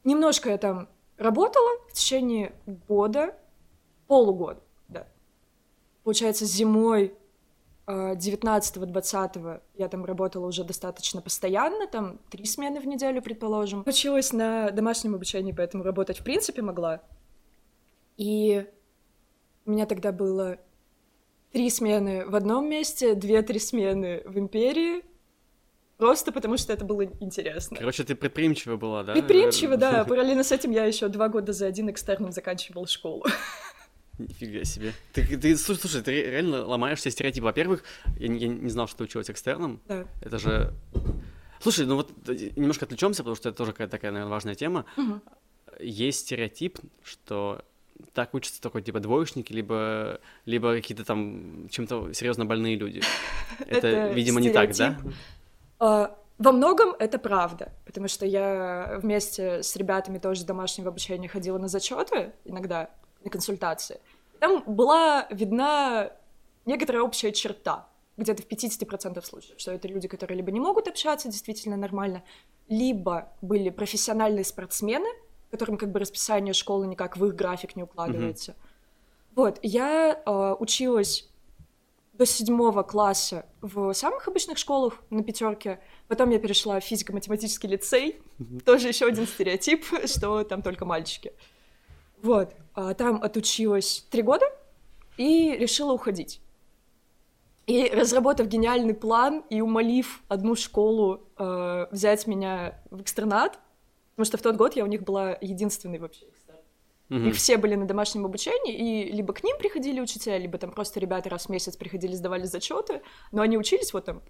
немножко 0.03 0.51
я 0.51 0.57
там 0.57 0.87
работала 1.17 1.79
в 1.89 1.93
течение 1.93 2.53
года, 2.87 3.35
полугода, 4.07 4.61
да. 4.87 5.07
Получается, 6.03 6.45
зимой 6.45 7.15
19-20 7.89 9.31
а, 9.35 9.61
я 9.75 9.87
там 9.87 10.05
работала 10.05 10.45
уже 10.45 10.63
достаточно 10.63 11.21
постоянно, 11.21 11.87
там 11.87 12.19
три 12.29 12.45
смены 12.45 12.79
в 12.79 12.87
неделю, 12.87 13.21
предположим. 13.21 13.83
Училась 13.85 14.31
на 14.31 14.69
домашнем 14.71 15.15
обучении, 15.15 15.51
поэтому 15.51 15.83
работать 15.83 16.19
в 16.19 16.23
принципе 16.23 16.61
могла. 16.61 17.01
И 18.17 18.65
у 19.65 19.71
меня 19.71 19.85
тогда 19.85 20.11
было 20.11 20.57
три 21.51 21.69
смены 21.69 22.25
в 22.25 22.35
одном 22.35 22.69
месте, 22.69 23.15
две-три 23.15 23.59
смены 23.59 24.21
в 24.25 24.37
Империи, 24.37 25.03
Просто 25.99 26.31
потому 26.31 26.55
что 26.55 26.71
это 26.71 26.85
было 26.85 27.03
интересно. 27.19 27.75
Короче, 27.75 28.05
ты 28.05 28.15
предприимчива 28.15 28.77
была, 28.77 29.03
да? 29.03 29.11
Предприимчива, 29.11 29.75
да. 29.75 30.05
Параллельно 30.07 30.45
с 30.45 30.51
этим 30.53 30.71
я 30.71 30.85
еще 30.85 31.09
два 31.09 31.27
года 31.27 31.51
за 31.51 31.65
один 31.65 31.89
экстерном 31.89 32.31
заканчивала 32.31 32.87
школу. 32.87 33.25
Нифига 34.19 34.63
себе. 34.65 34.93
Ты, 35.13 35.37
ты, 35.37 35.57
слушай, 35.57 35.79
слушай, 35.79 36.01
ты 36.01 36.11
реально 36.11 36.65
ломаешь 36.65 36.99
все 36.99 37.09
стереотипы. 37.09 37.45
Во-первых, 37.45 37.83
я, 38.17 38.31
я 38.33 38.47
не 38.47 38.69
знал, 38.69 38.87
что 38.87 38.97
ты 38.97 39.03
училась 39.05 39.29
экстерном. 39.29 39.79
Да. 39.87 40.05
Это 40.21 40.37
же... 40.37 40.73
Слушай, 41.61 41.85
ну 41.85 41.95
вот 41.95 42.11
э, 42.27 42.51
немножко 42.55 42.85
отвлечемся, 42.85 43.23
потому 43.23 43.35
что 43.35 43.49
это 43.49 43.57
тоже 43.57 43.71
какая-то 43.71 43.91
такая, 43.91 44.11
наверное, 44.11 44.31
важная 44.31 44.55
тема. 44.55 44.85
Угу. 44.97 45.21
Есть 45.79 46.19
стереотип, 46.19 46.79
что 47.03 47.63
так 48.13 48.33
учатся 48.33 48.61
только 48.61 48.81
типа 48.81 48.99
двоечники, 48.99 49.51
либо, 49.53 50.19
либо 50.45 50.75
какие-то 50.75 51.05
там 51.05 51.67
чем-то 51.69 52.13
серьезно 52.13 52.45
больные 52.45 52.75
люди. 52.75 53.01
Это, 53.67 54.09
видимо, 54.09 54.41
не 54.41 54.49
так, 54.49 54.75
да? 54.75 54.99
А, 55.79 56.17
во 56.39 56.53
многом 56.53 56.95
это 56.99 57.19
правда, 57.19 57.73
потому 57.85 58.07
что 58.07 58.25
я 58.25 58.97
вместе 59.01 59.61
с 59.61 59.75
ребятами 59.75 60.19
тоже 60.19 60.45
домашнего 60.45 60.89
обучения 60.89 61.27
ходила 61.27 61.57
на 61.57 61.67
зачеты 61.67 62.31
иногда, 62.45 62.89
на 63.23 63.29
консультации. 63.29 63.99
Там 64.39 64.63
была 64.65 65.27
видна 65.31 66.11
некоторая 66.65 67.03
общая 67.03 67.31
черта, 67.31 67.87
где-то 68.17 68.43
в 68.43 68.47
50% 68.47 69.23
случаев, 69.25 69.59
что 69.59 69.71
это 69.71 69.87
люди, 69.87 70.07
которые 70.07 70.37
либо 70.37 70.51
не 70.51 70.59
могут 70.59 70.87
общаться 70.87 71.29
действительно 71.29 71.77
нормально, 71.77 72.23
либо 72.67 73.31
были 73.41 73.69
профессиональные 73.69 74.45
спортсмены, 74.45 75.09
которым 75.51 75.77
как 75.77 75.91
бы 75.91 75.99
расписание 75.99 76.53
школы 76.53 76.87
никак 76.87 77.17
в 77.17 77.25
их 77.25 77.35
график 77.35 77.75
не 77.75 77.83
укладывается. 77.83 78.51
Mm-hmm. 78.51 79.35
Вот, 79.35 79.59
я 79.61 80.21
э, 80.25 80.55
училась 80.59 81.29
до 82.13 82.25
седьмого 82.25 82.83
класса 82.83 83.45
в 83.61 83.93
самых 83.93 84.27
обычных 84.27 84.57
школах 84.57 85.01
на 85.09 85.23
пятерке. 85.23 85.79
Потом 86.07 86.29
я 86.31 86.39
перешла 86.39 86.79
в 86.79 86.83
физико-математический 86.83 87.69
лицей. 87.69 88.21
Mm-hmm. 88.39 88.63
Тоже 88.63 88.89
еще 88.89 89.07
один 89.07 89.25
стереотип, 89.25 89.85
что 90.05 90.43
там 90.43 90.61
только 90.61 90.85
мальчики. 90.85 91.33
Вот, 92.21 92.53
а 92.73 92.93
там 92.93 93.21
отучилась 93.21 94.05
три 94.09 94.21
года 94.21 94.45
и 95.17 95.55
решила 95.57 95.93
уходить. 95.93 96.41
И 97.65 97.87
разработав 97.89 98.47
гениальный 98.47 98.95
план 98.95 99.43
и 99.49 99.61
умолив 99.61 100.23
одну 100.27 100.55
школу 100.55 101.21
э, 101.37 101.87
взять 101.91 102.25
меня 102.25 102.81
в 102.89 103.01
экстернат, 103.01 103.59
потому 104.15 104.25
что 104.25 104.37
в 104.37 104.41
тот 104.41 104.55
год 104.55 104.75
я 104.75 104.83
у 104.83 104.87
них 104.87 105.03
была 105.03 105.37
единственной 105.39 105.99
вообще 105.99 106.25
экстерн. 106.25 106.57
Mm-hmm. 107.09 107.29
Их 107.29 107.35
все 107.35 107.57
были 107.57 107.75
на 107.75 107.85
домашнем 107.85 108.25
обучении, 108.25 108.73
и 108.73 109.11
либо 109.11 109.33
к 109.33 109.43
ним 109.43 109.57
приходили 109.57 109.99
учителя, 110.01 110.37
либо 110.37 110.57
там 110.57 110.71
просто 110.71 110.99
ребята 110.99 111.29
раз 111.29 111.45
в 111.45 111.49
месяц 111.49 111.77
приходили, 111.77 112.13
сдавали 112.15 112.45
зачеты, 112.45 113.01
но 113.31 113.43
они 113.43 113.57
учились 113.57 113.93
вот 113.93 114.05
там 114.05 114.21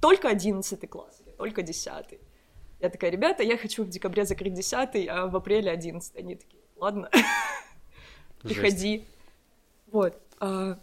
только 0.00 0.28
одиннадцатый 0.28 0.88
класс, 0.88 1.20
или 1.26 1.32
только 1.32 1.62
десятый. 1.62 2.20
Я 2.80 2.90
такая, 2.90 3.10
ребята, 3.10 3.42
я 3.42 3.56
хочу 3.56 3.84
в 3.84 3.88
декабре 3.88 4.24
закрыть 4.24 4.54
десятый, 4.54 5.06
а 5.06 5.26
в 5.26 5.36
апреле 5.36 5.70
одиннадцатый. 5.70 6.22
Они 6.22 6.34
такие, 6.34 6.61
ладно, 6.82 7.10
приходи. 8.42 9.04
Вот. 9.86 10.18
А, 10.40 10.78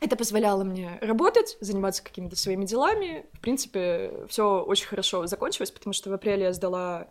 это 0.00 0.16
позволяло 0.16 0.64
мне 0.64 0.98
работать, 1.02 1.58
заниматься 1.60 2.02
какими-то 2.02 2.36
своими 2.36 2.64
делами. 2.64 3.26
В 3.34 3.40
принципе, 3.40 4.24
все 4.28 4.62
очень 4.62 4.86
хорошо 4.86 5.26
закончилось, 5.26 5.70
потому 5.70 5.92
что 5.92 6.08
в 6.08 6.14
апреле 6.14 6.44
я 6.44 6.52
сдала 6.54 7.08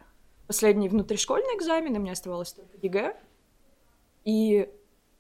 последний 0.48 0.90
внутришкольный 0.90 1.56
экзамен, 1.56 1.96
и 1.96 2.00
мне 2.00 2.12
оставалось 2.12 2.54
только 2.54 2.78
ЕГЭ. 2.82 3.16
И 4.26 4.68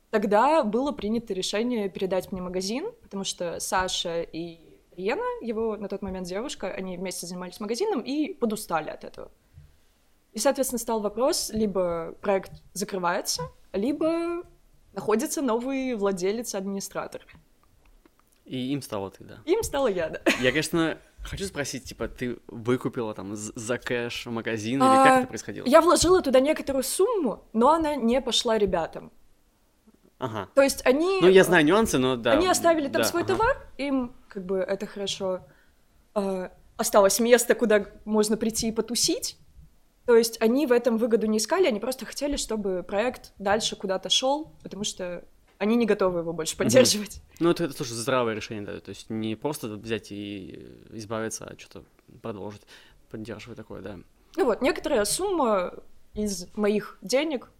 тогда 0.09 0.63
было 0.63 0.91
принято 0.91 1.33
решение 1.33 1.89
передать 1.89 2.31
мне 2.31 2.41
магазин, 2.41 2.91
потому 3.03 3.23
что 3.23 3.59
Саша 3.59 4.23
и 4.23 4.57
Риена, 4.97 5.45
его 5.45 5.77
на 5.77 5.87
тот 5.87 6.01
момент 6.01 6.27
девушка, 6.27 6.71
они 6.71 6.97
вместе 6.97 7.27
занимались 7.27 7.59
магазином 7.59 8.01
и 8.01 8.33
подустали 8.33 8.89
от 8.89 9.03
этого. 9.03 9.31
И, 10.33 10.39
соответственно, 10.39 10.79
стал 10.79 11.01
вопрос, 11.01 11.49
либо 11.53 12.13
проект 12.21 12.51
закрывается, 12.73 13.43
либо 13.73 14.43
находится 14.93 15.41
новый 15.41 15.95
владелец, 15.95 16.55
администратор. 16.55 17.25
И 18.45 18.73
им 18.73 18.81
стала 18.81 19.11
ты, 19.11 19.23
да? 19.23 19.37
Им 19.45 19.63
стала 19.63 19.87
я, 19.87 20.09
да. 20.09 20.21
Я, 20.41 20.51
конечно, 20.51 20.97
хочу 21.21 21.45
спросить, 21.45 21.83
типа, 21.83 22.07
ты 22.07 22.39
выкупила 22.47 23.13
там 23.13 23.35
за 23.35 23.77
кэш 23.77 24.25
магазин, 24.25 24.81
или 24.81 24.89
а, 24.89 25.03
как 25.03 25.19
это 25.19 25.27
происходило? 25.27 25.65
Я 25.67 25.81
вложила 25.81 26.21
туда 26.21 26.39
некоторую 26.39 26.83
сумму, 26.83 27.43
но 27.53 27.69
она 27.69 27.95
не 27.95 28.21
пошла 28.21 28.57
ребятам. 28.57 29.11
Ага. 30.17 30.49
То 30.53 30.61
есть 30.61 30.85
они... 30.85 31.19
Ну, 31.21 31.29
я 31.29 31.43
знаю 31.43 31.63
нюансы, 31.63 31.97
но 31.97 32.15
да. 32.15 32.33
Они 32.33 32.47
оставили 32.47 32.87
там 32.87 33.03
да, 33.03 33.07
свой 33.07 33.21
ага. 33.21 33.33
товар, 33.33 33.57
им 33.77 34.13
как 34.27 34.45
бы 34.45 34.57
это 34.57 34.85
хорошо. 34.85 35.41
Э, 36.13 36.49
осталось 36.75 37.19
место, 37.19 37.55
куда 37.55 37.85
можно 38.03 38.35
прийти 38.35 38.67
и 38.67 38.71
потусить. 38.71 39.37
То 40.09 40.15
есть 40.15 40.41
они 40.41 40.65
в 40.65 40.71
этом 40.71 40.97
выгоду 40.97 41.27
не 41.27 41.37
искали, 41.37 41.67
они 41.67 41.79
просто 41.79 42.03
хотели, 42.03 42.35
чтобы 42.35 42.81
проект 42.81 43.31
дальше 43.37 43.75
куда-то 43.75 44.09
шел, 44.09 44.51
потому 44.63 44.83
что 44.83 45.23
они 45.59 45.75
не 45.75 45.85
готовы 45.85 46.21
его 46.21 46.33
больше 46.33 46.57
поддерживать. 46.57 47.17
Mm-hmm. 47.17 47.35
Ну, 47.41 47.51
это, 47.51 47.65
это 47.65 47.77
тоже 47.77 47.93
здравое 47.93 48.33
решение, 48.33 48.65
да, 48.65 48.79
то 48.79 48.89
есть 48.89 49.11
не 49.11 49.35
просто 49.35 49.67
взять 49.67 50.11
и 50.11 50.67
избавиться, 50.93 51.45
а 51.45 51.59
что-то 51.59 51.83
продолжить 52.23 52.63
поддерживать 53.11 53.57
такое, 53.57 53.83
да. 53.83 53.99
Ну 54.35 54.45
вот, 54.45 54.63
некоторая 54.63 55.05
сумма 55.05 55.75
из 56.15 56.47
моих 56.55 56.97
денег 57.03 57.51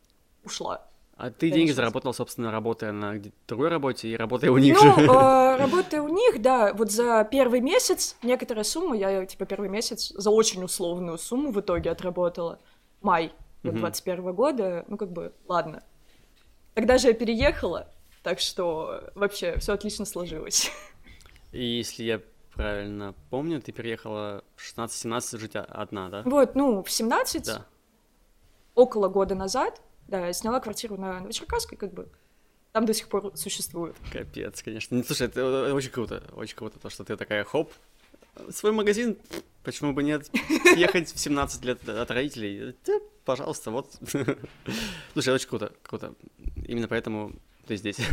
ушла. 0.43 0.88
А 1.19 1.31
ты 1.31 1.51
деньги 1.51 1.71
заработал, 1.71 2.13
собственно, 2.13 2.49
работая 2.51 2.91
на 2.91 3.21
другой 3.47 3.67
работе 3.69 4.07
и 4.07 4.15
работая 4.15 4.51
у 4.51 4.57
них 4.57 4.77
ну, 4.81 4.95
же? 4.95 5.01
Э, 5.01 5.57
работая 5.59 6.01
у 6.01 6.07
них, 6.07 6.41
да, 6.41 6.73
вот 6.73 6.91
за 6.91 7.27
первый 7.29 7.59
месяц 7.59 8.15
некоторая 8.23 8.63
сумма, 8.63 8.95
я, 8.95 9.25
типа, 9.25 9.45
первый 9.45 9.69
месяц 9.69 10.13
за 10.15 10.29
очень 10.29 10.63
условную 10.63 11.17
сумму 11.17 11.51
в 11.51 11.59
итоге 11.59 11.91
отработала. 11.91 12.59
Май 13.01 13.33
вот, 13.63 13.75
21 13.75 14.33
года, 14.33 14.85
ну, 14.87 14.97
как 14.97 15.11
бы, 15.11 15.33
ладно, 15.47 15.83
Тогда 16.79 16.97
же 16.97 17.09
я 17.09 17.13
переехала, 17.13 17.89
так 18.23 18.39
что 18.39 19.11
вообще 19.13 19.57
все 19.57 19.73
отлично 19.73 20.05
сложилось. 20.05 20.71
И 21.51 21.61
если 21.61 22.03
я 22.03 22.21
правильно 22.53 23.13
помню, 23.29 23.61
ты 23.61 23.73
переехала 23.73 24.45
в 24.55 24.61
16-17 24.77 25.37
жить 25.37 25.55
одна, 25.57 26.07
да? 26.07 26.21
Вот, 26.25 26.55
ну, 26.55 26.81
в 26.81 26.89
17, 26.89 27.45
да. 27.45 27.65
около 28.75 29.09
года 29.09 29.35
назад, 29.35 29.81
да, 30.09 30.33
сняла 30.33 30.59
квартиру 30.59 30.97
на 30.97 31.19
Новочеркасской, 31.19 31.77
как 31.77 31.93
бы, 31.93 32.09
там 32.71 32.85
до 32.85 32.93
сих 32.93 33.07
пор 33.07 33.31
существует. 33.35 33.95
Капец, 34.11 34.61
конечно. 34.61 34.97
Ну, 34.97 35.03
слушай, 35.03 35.27
это 35.27 35.73
очень 35.73 35.91
круто, 35.91 36.23
очень 36.33 36.55
круто, 36.55 36.79
то, 36.79 36.89
что 36.89 37.03
ты 37.03 37.15
такая, 37.15 37.43
хоп, 37.43 37.71
свой 38.49 38.71
магазин, 38.71 39.17
почему 39.63 39.93
бы 39.93 40.03
нет, 40.03 40.29
ехать 40.75 41.13
в 41.13 41.19
17 41.19 41.65
лет 41.65 41.87
от 41.87 42.11
родителей, 42.11 42.75
да, 42.85 42.99
пожалуйста, 43.25 43.71
вот. 43.71 43.91
Слушай, 45.13 45.33
очень 45.33 45.47
круто, 45.47 45.71
круто. 45.83 46.13
Именно 46.65 46.87
поэтому 46.87 47.33
ты 47.67 47.75
здесь. 47.75 47.97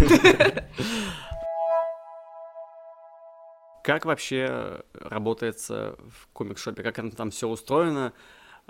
Как 3.83 4.05
вообще 4.05 4.83
работается 4.95 5.97
в 6.11 6.29
комик-шопе? 6.33 6.83
Как 6.83 6.97
там 7.15 7.31
все 7.31 7.49
устроено? 7.49 8.13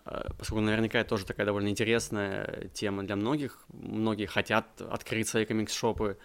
Э, 0.05 0.29
поскольку 0.39 0.63
наверняка 0.63 1.01
это 1.01 1.11
тоже 1.11 1.25
такая 1.25 1.47
довольно 1.47 1.69
интересная 1.69 2.69
тема 2.75 3.03
для 3.03 3.17
многих. 3.17 3.65
Многие 3.69 4.27
хотят 4.27 4.81
открыть 4.81 5.29
свои 5.29 5.45
комикс-шопы, 5.45 6.19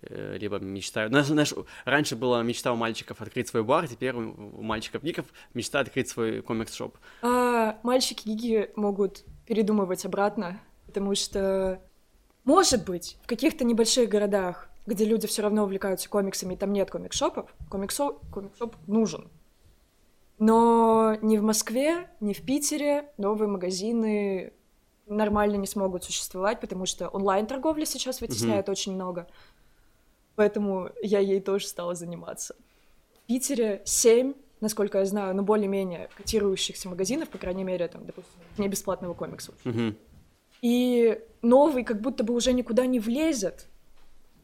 э, 0.00 0.36
либо 0.38 0.58
мечтают... 0.58 1.10
Знаешь, 1.10 1.26
знаешь, 1.26 1.54
раньше 1.84 2.16
была 2.16 2.42
мечта 2.42 2.72
у 2.72 2.76
мальчиков 2.76 3.20
открыть 3.20 3.48
свой 3.48 3.62
бар, 3.64 3.88
теперь 3.88 4.14
у 4.14 4.62
мальчиков-гиков 4.62 5.26
мечта 5.54 5.80
открыть 5.80 6.08
свой 6.08 6.42
комикс-шоп. 6.42 6.96
А, 7.22 7.78
мальчики-гики 7.82 8.70
могут 8.76 9.24
передумывать 9.46 10.04
обратно, 10.04 10.60
потому 10.86 11.14
что 11.14 11.80
может 12.46 12.84
быть, 12.84 13.18
в 13.24 13.26
каких-то 13.26 13.64
небольших 13.64 14.08
городах, 14.08 14.68
где 14.86 15.04
люди 15.04 15.26
все 15.26 15.42
равно 15.42 15.64
увлекаются 15.64 16.08
комиксами, 16.08 16.54
и 16.54 16.56
там 16.56 16.72
нет 16.72 16.92
комикс-шопов, 16.92 17.50
комикс-шоп 17.68 18.76
нужен. 18.86 19.28
Но 20.38 21.16
ни 21.22 21.38
в 21.38 21.42
Москве, 21.42 22.10
ни 22.20 22.32
в 22.32 22.42
Питере 22.42 23.10
новые 23.16 23.48
магазины 23.48 24.52
нормально 25.06 25.56
не 25.56 25.66
смогут 25.66 26.04
существовать, 26.04 26.60
потому 26.60 26.84
что 26.84 27.08
онлайн-торговля 27.08 27.86
сейчас 27.86 28.20
вытесняет 28.20 28.68
mm-hmm. 28.68 28.72
очень 28.72 28.94
много. 28.94 29.28
Поэтому 30.34 30.90
я 31.02 31.20
ей 31.20 31.40
тоже 31.40 31.66
стала 31.66 31.94
заниматься. 31.94 32.54
В 33.14 33.26
Питере 33.26 33.82
семь, 33.86 34.34
насколько 34.60 34.98
я 34.98 35.06
знаю, 35.06 35.34
ну, 35.34 35.42
более-менее 35.42 36.10
котирующихся 36.16 36.88
магазинов, 36.88 37.30
по 37.30 37.38
крайней 37.38 37.64
мере, 37.64 37.88
там, 37.88 38.04
допустим, 38.04 38.34
не 38.58 38.68
бесплатного 38.68 39.14
комикса. 39.14 39.52
Mm-hmm. 39.64 39.96
И 40.62 41.20
новый 41.42 41.84
как 41.84 42.00
будто 42.00 42.24
бы 42.24 42.34
уже 42.34 42.52
никуда 42.52 42.84
не 42.86 43.00
влезет. 43.00 43.68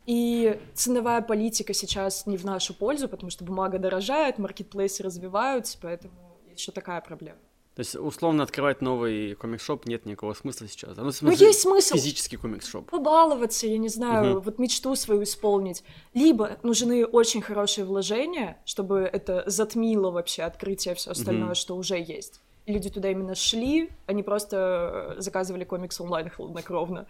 И 0.06 0.60
ценовая 0.74 1.22
политика 1.22 1.74
сейчас 1.74 2.26
не 2.26 2.36
в 2.36 2.44
нашу 2.44 2.74
пользу, 2.74 3.08
потому 3.08 3.30
что 3.30 3.44
бумага 3.44 3.78
дорожает, 3.78 4.38
маркетплейсы 4.38 5.02
развиваются, 5.02 5.78
поэтому 5.80 6.14
еще 6.50 6.72
такая 6.72 7.00
проблема. 7.00 7.38
То 7.74 7.80
есть, 7.80 7.96
условно, 7.96 8.42
открывать 8.42 8.82
новый 8.82 9.34
комикс-шоп 9.34 9.86
нет 9.86 10.04
никакого 10.04 10.34
смысла 10.34 10.68
сейчас. 10.68 10.94
Ну, 10.94 11.10
смысле, 11.10 11.38
ну 11.38 11.46
есть 11.46 11.60
смысл. 11.62 11.94
Физический 11.94 12.36
комикс-шоп. 12.36 12.90
Побаловаться, 12.90 13.66
я 13.66 13.78
не 13.78 13.88
знаю, 13.88 14.32
угу. 14.32 14.40
вот 14.40 14.58
мечту 14.58 14.94
свою 14.94 15.22
исполнить. 15.22 15.82
Либо 16.12 16.58
нужны 16.62 17.06
очень 17.06 17.40
хорошие 17.40 17.86
вложения, 17.86 18.58
чтобы 18.66 19.08
это 19.10 19.44
затмило 19.46 20.10
вообще 20.10 20.42
открытие 20.42 20.94
все 20.96 21.12
остальное, 21.12 21.52
угу. 21.52 21.54
что 21.54 21.76
уже 21.76 21.96
есть 21.96 22.42
и 22.66 22.72
люди 22.72 22.90
туда 22.90 23.10
именно 23.10 23.34
шли, 23.34 23.90
они 24.06 24.22
просто 24.22 25.16
заказывали 25.18 25.64
комикс 25.64 26.00
онлайн 26.00 26.30
хладнокровно. 26.30 27.06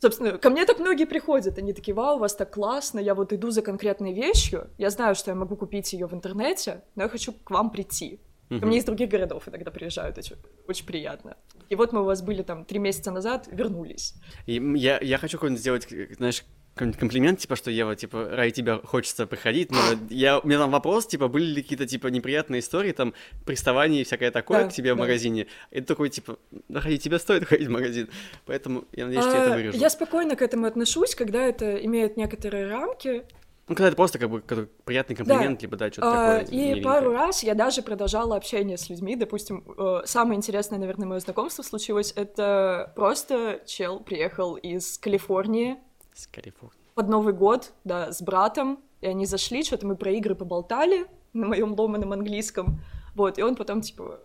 Собственно, 0.00 0.38
ко 0.38 0.50
мне 0.50 0.64
так 0.64 0.78
многие 0.78 1.06
приходят, 1.06 1.58
они 1.58 1.72
такие, 1.72 1.94
вау, 1.94 2.16
у 2.16 2.20
вас 2.20 2.34
так 2.34 2.52
классно, 2.52 3.00
я 3.00 3.14
вот 3.14 3.32
иду 3.32 3.50
за 3.50 3.62
конкретной 3.62 4.12
вещью, 4.12 4.70
я 4.78 4.90
знаю, 4.90 5.14
что 5.14 5.32
я 5.32 5.34
могу 5.34 5.56
купить 5.56 5.92
ее 5.92 6.06
в 6.06 6.14
интернете, 6.14 6.84
но 6.94 7.04
я 7.04 7.08
хочу 7.08 7.32
к 7.32 7.50
вам 7.50 7.70
прийти. 7.70 8.20
Ко 8.48 8.64
мне 8.64 8.78
из 8.78 8.84
других 8.84 9.10
городов 9.10 9.46
иногда 9.46 9.70
приезжают, 9.70 10.16
очень, 10.16 10.36
очень 10.66 10.86
приятно. 10.86 11.36
И 11.68 11.74
вот 11.74 11.92
мы 11.92 12.00
у 12.00 12.04
вас 12.04 12.22
были 12.22 12.42
там 12.42 12.64
три 12.64 12.78
месяца 12.78 13.10
назад, 13.10 13.46
вернулись. 13.52 14.14
И 14.46 14.54
я, 14.76 14.98
я 15.00 15.18
хочу 15.18 15.36
какой-нибудь 15.36 15.60
сделать, 15.60 15.86
знаешь, 16.16 16.44
какой-нибудь 16.78 16.98
комплимент, 17.00 17.38
типа, 17.40 17.56
что 17.56 17.70
Ева, 17.70 17.94
типа, 17.96 18.28
ради 18.30 18.52
тебя 18.52 18.78
хочется 18.82 19.26
приходить, 19.26 19.70
но 19.70 19.78
я, 20.10 20.38
у 20.38 20.46
меня 20.46 20.58
там 20.58 20.70
вопрос, 20.70 21.06
типа, 21.06 21.28
были 21.28 21.44
ли 21.44 21.62
какие-то, 21.62 21.86
типа, 21.86 22.06
неприятные 22.08 22.60
истории, 22.60 22.92
там, 22.92 23.12
приставания 23.44 24.00
и 24.00 24.04
всякое 24.04 24.30
такое 24.30 24.64
Да, 24.64 24.68
к 24.70 24.72
тебе 24.72 24.94
в 24.94 24.96
да. 24.96 25.02
магазине, 25.02 25.46
и 25.70 25.80
ты 25.80 25.86
такой, 25.86 26.08
типа, 26.08 26.38
да 26.68 26.80
ради 26.80 26.96
тебя 26.98 27.18
стоит 27.18 27.44
ходить 27.44 27.68
в 27.68 27.70
магазин, 27.70 28.08
поэтому 28.46 28.84
я 28.92 29.04
надеюсь, 29.06 29.24
что 29.24 29.34
я 29.34 29.42
это 29.44 29.52
А, 29.52 29.56
вырежу. 29.56 29.76
я 29.78 29.90
спокойно 29.90 30.36
к 30.36 30.42
этому 30.42 30.66
отношусь, 30.66 31.14
когда 31.14 31.42
это 31.44 31.74
имеет 31.84 32.16
некоторые 32.16 32.68
рамки. 32.68 33.24
Ну, 33.68 33.74
когда 33.74 33.88
это 33.88 33.96
просто, 33.96 34.18
как 34.18 34.30
бы, 34.30 34.40
приятный 34.86 35.14
комплимент, 35.14 35.60
либо, 35.60 35.76
да, 35.76 35.92
что-то 35.92 36.08
А, 36.08 36.38
такое 36.38 36.52
и 36.54 36.56
миленькое. 36.56 36.84
пару 36.84 37.12
раз 37.12 37.42
я 37.42 37.54
даже 37.54 37.82
продолжала 37.82 38.34
общение 38.34 38.78
с 38.78 38.88
людьми. 38.88 39.14
Допустим, 39.14 39.62
э, 39.76 40.00
самое 40.06 40.38
интересное, 40.38 40.78
наверное, 40.78 41.06
мое 41.06 41.20
знакомство 41.20 41.62
случилось. 41.62 42.14
Это 42.16 42.92
просто 42.96 43.60
чел 43.66 44.00
приехал 44.00 44.54
из 44.56 44.96
Калифорнии 44.96 45.76
Скорее, 46.18 46.52
фу. 46.52 46.72
под 46.94 47.08
Новый 47.08 47.32
год, 47.32 47.72
да, 47.84 48.12
с 48.12 48.20
братом. 48.20 48.80
И 49.00 49.06
они 49.06 49.24
зашли, 49.24 49.62
что-то 49.62 49.86
мы 49.86 49.94
про 49.94 50.10
игры 50.10 50.34
поболтали 50.34 51.06
на 51.32 51.46
моем 51.46 51.74
ломаном 51.74 52.12
английском. 52.12 52.80
Вот, 53.14 53.38
и 53.38 53.42
он 53.42 53.54
потом, 53.54 53.82
типа, 53.82 54.18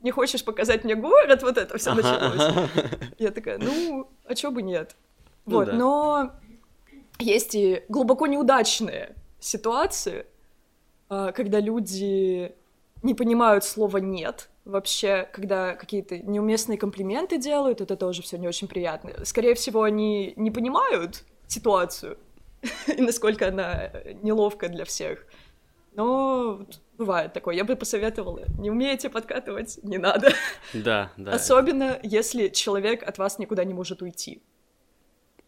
не 0.00 0.10
хочешь 0.10 0.42
показать 0.42 0.84
мне 0.84 0.94
город? 0.94 1.42
Вот 1.42 1.58
это 1.58 1.76
все 1.76 1.92
началось. 1.94 2.70
Я 3.18 3.30
такая, 3.30 3.58
ну, 3.58 4.08
а 4.24 4.34
чё 4.34 4.50
бы 4.50 4.62
нет? 4.62 4.96
Ну 5.44 5.56
Вот, 5.56 5.66
да. 5.66 5.72
но 5.74 6.30
есть 7.18 7.54
и 7.54 7.82
глубоко 7.90 8.26
неудачные 8.26 9.14
ситуации, 9.38 10.26
а, 11.10 11.32
когда 11.32 11.60
люди 11.60 12.54
не 13.02 13.14
понимают 13.14 13.64
слова 13.64 13.98
«нет», 13.98 14.48
вообще, 14.64 15.28
когда 15.32 15.74
какие-то 15.74 16.18
неуместные 16.18 16.78
комплименты 16.78 17.38
делают, 17.38 17.80
это 17.80 17.96
тоже 17.96 18.22
все 18.22 18.38
не 18.38 18.48
очень 18.48 18.66
приятно. 18.66 19.24
Скорее 19.24 19.54
всего, 19.54 19.82
они 19.82 20.32
не 20.36 20.50
понимают 20.50 21.24
ситуацию 21.48 22.18
и 22.96 23.00
насколько 23.02 23.48
она 23.48 23.90
неловкая 24.22 24.70
для 24.70 24.84
всех. 24.84 25.26
Но 25.92 26.66
бывает 26.98 27.32
такое. 27.32 27.54
Я 27.54 27.64
бы 27.64 27.76
посоветовала, 27.76 28.42
не 28.58 28.70
умеете 28.70 29.08
подкатывать, 29.10 29.78
не 29.84 29.98
надо. 29.98 30.32
Да, 30.72 31.12
да. 31.16 31.32
Особенно, 31.34 31.98
если 32.02 32.48
человек 32.48 33.02
от 33.08 33.18
вас 33.18 33.38
никуда 33.38 33.64
не 33.64 33.74
может 33.74 34.02
уйти. 34.02 34.42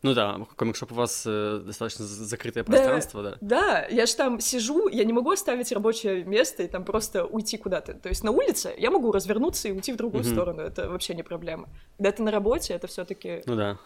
Ну 0.03 0.15
да, 0.15 0.39
комик-шоп 0.55 0.93
у 0.93 0.95
вас 0.95 1.25
э, 1.27 1.63
достаточно 1.67 2.05
закрытое 2.05 2.63
Да. 2.63 2.71
пространство, 2.71 3.23
да. 3.25 3.37
Да, 3.41 3.87
я 3.91 4.07
же 4.07 4.15
там 4.15 4.39
сижу, 4.39 4.87
я 4.89 5.03
не 5.05 5.13
могу 5.13 5.33
оставить 5.33 5.73
рабочее 5.73 6.23
место 6.23 6.63
и 6.63 6.69
там 6.69 6.85
просто 6.85 7.25
уйти 7.25 7.57
куда-то. 7.57 7.95
То 7.95 8.09
есть 8.11 8.23
на 8.23 8.31
улице 8.31 8.73
я 8.79 8.93
могу 8.93 9.11
развернуться 9.11 9.67
и 9.69 9.73
уйти 9.73 9.93
в 9.93 9.97
другую 9.97 10.23
Мгм. 10.23 10.33
сторону, 10.33 10.63
это 10.63 10.89
вообще 10.89 11.15
не 11.15 11.25
проблема. 11.25 11.69
Когда 11.97 12.13
ты 12.13 12.23
на 12.23 12.31
работе, 12.31 12.75
это 12.75 12.87
все 12.87 13.05
таки 13.05 13.43
Ну 13.47 13.57
да. 13.57 13.79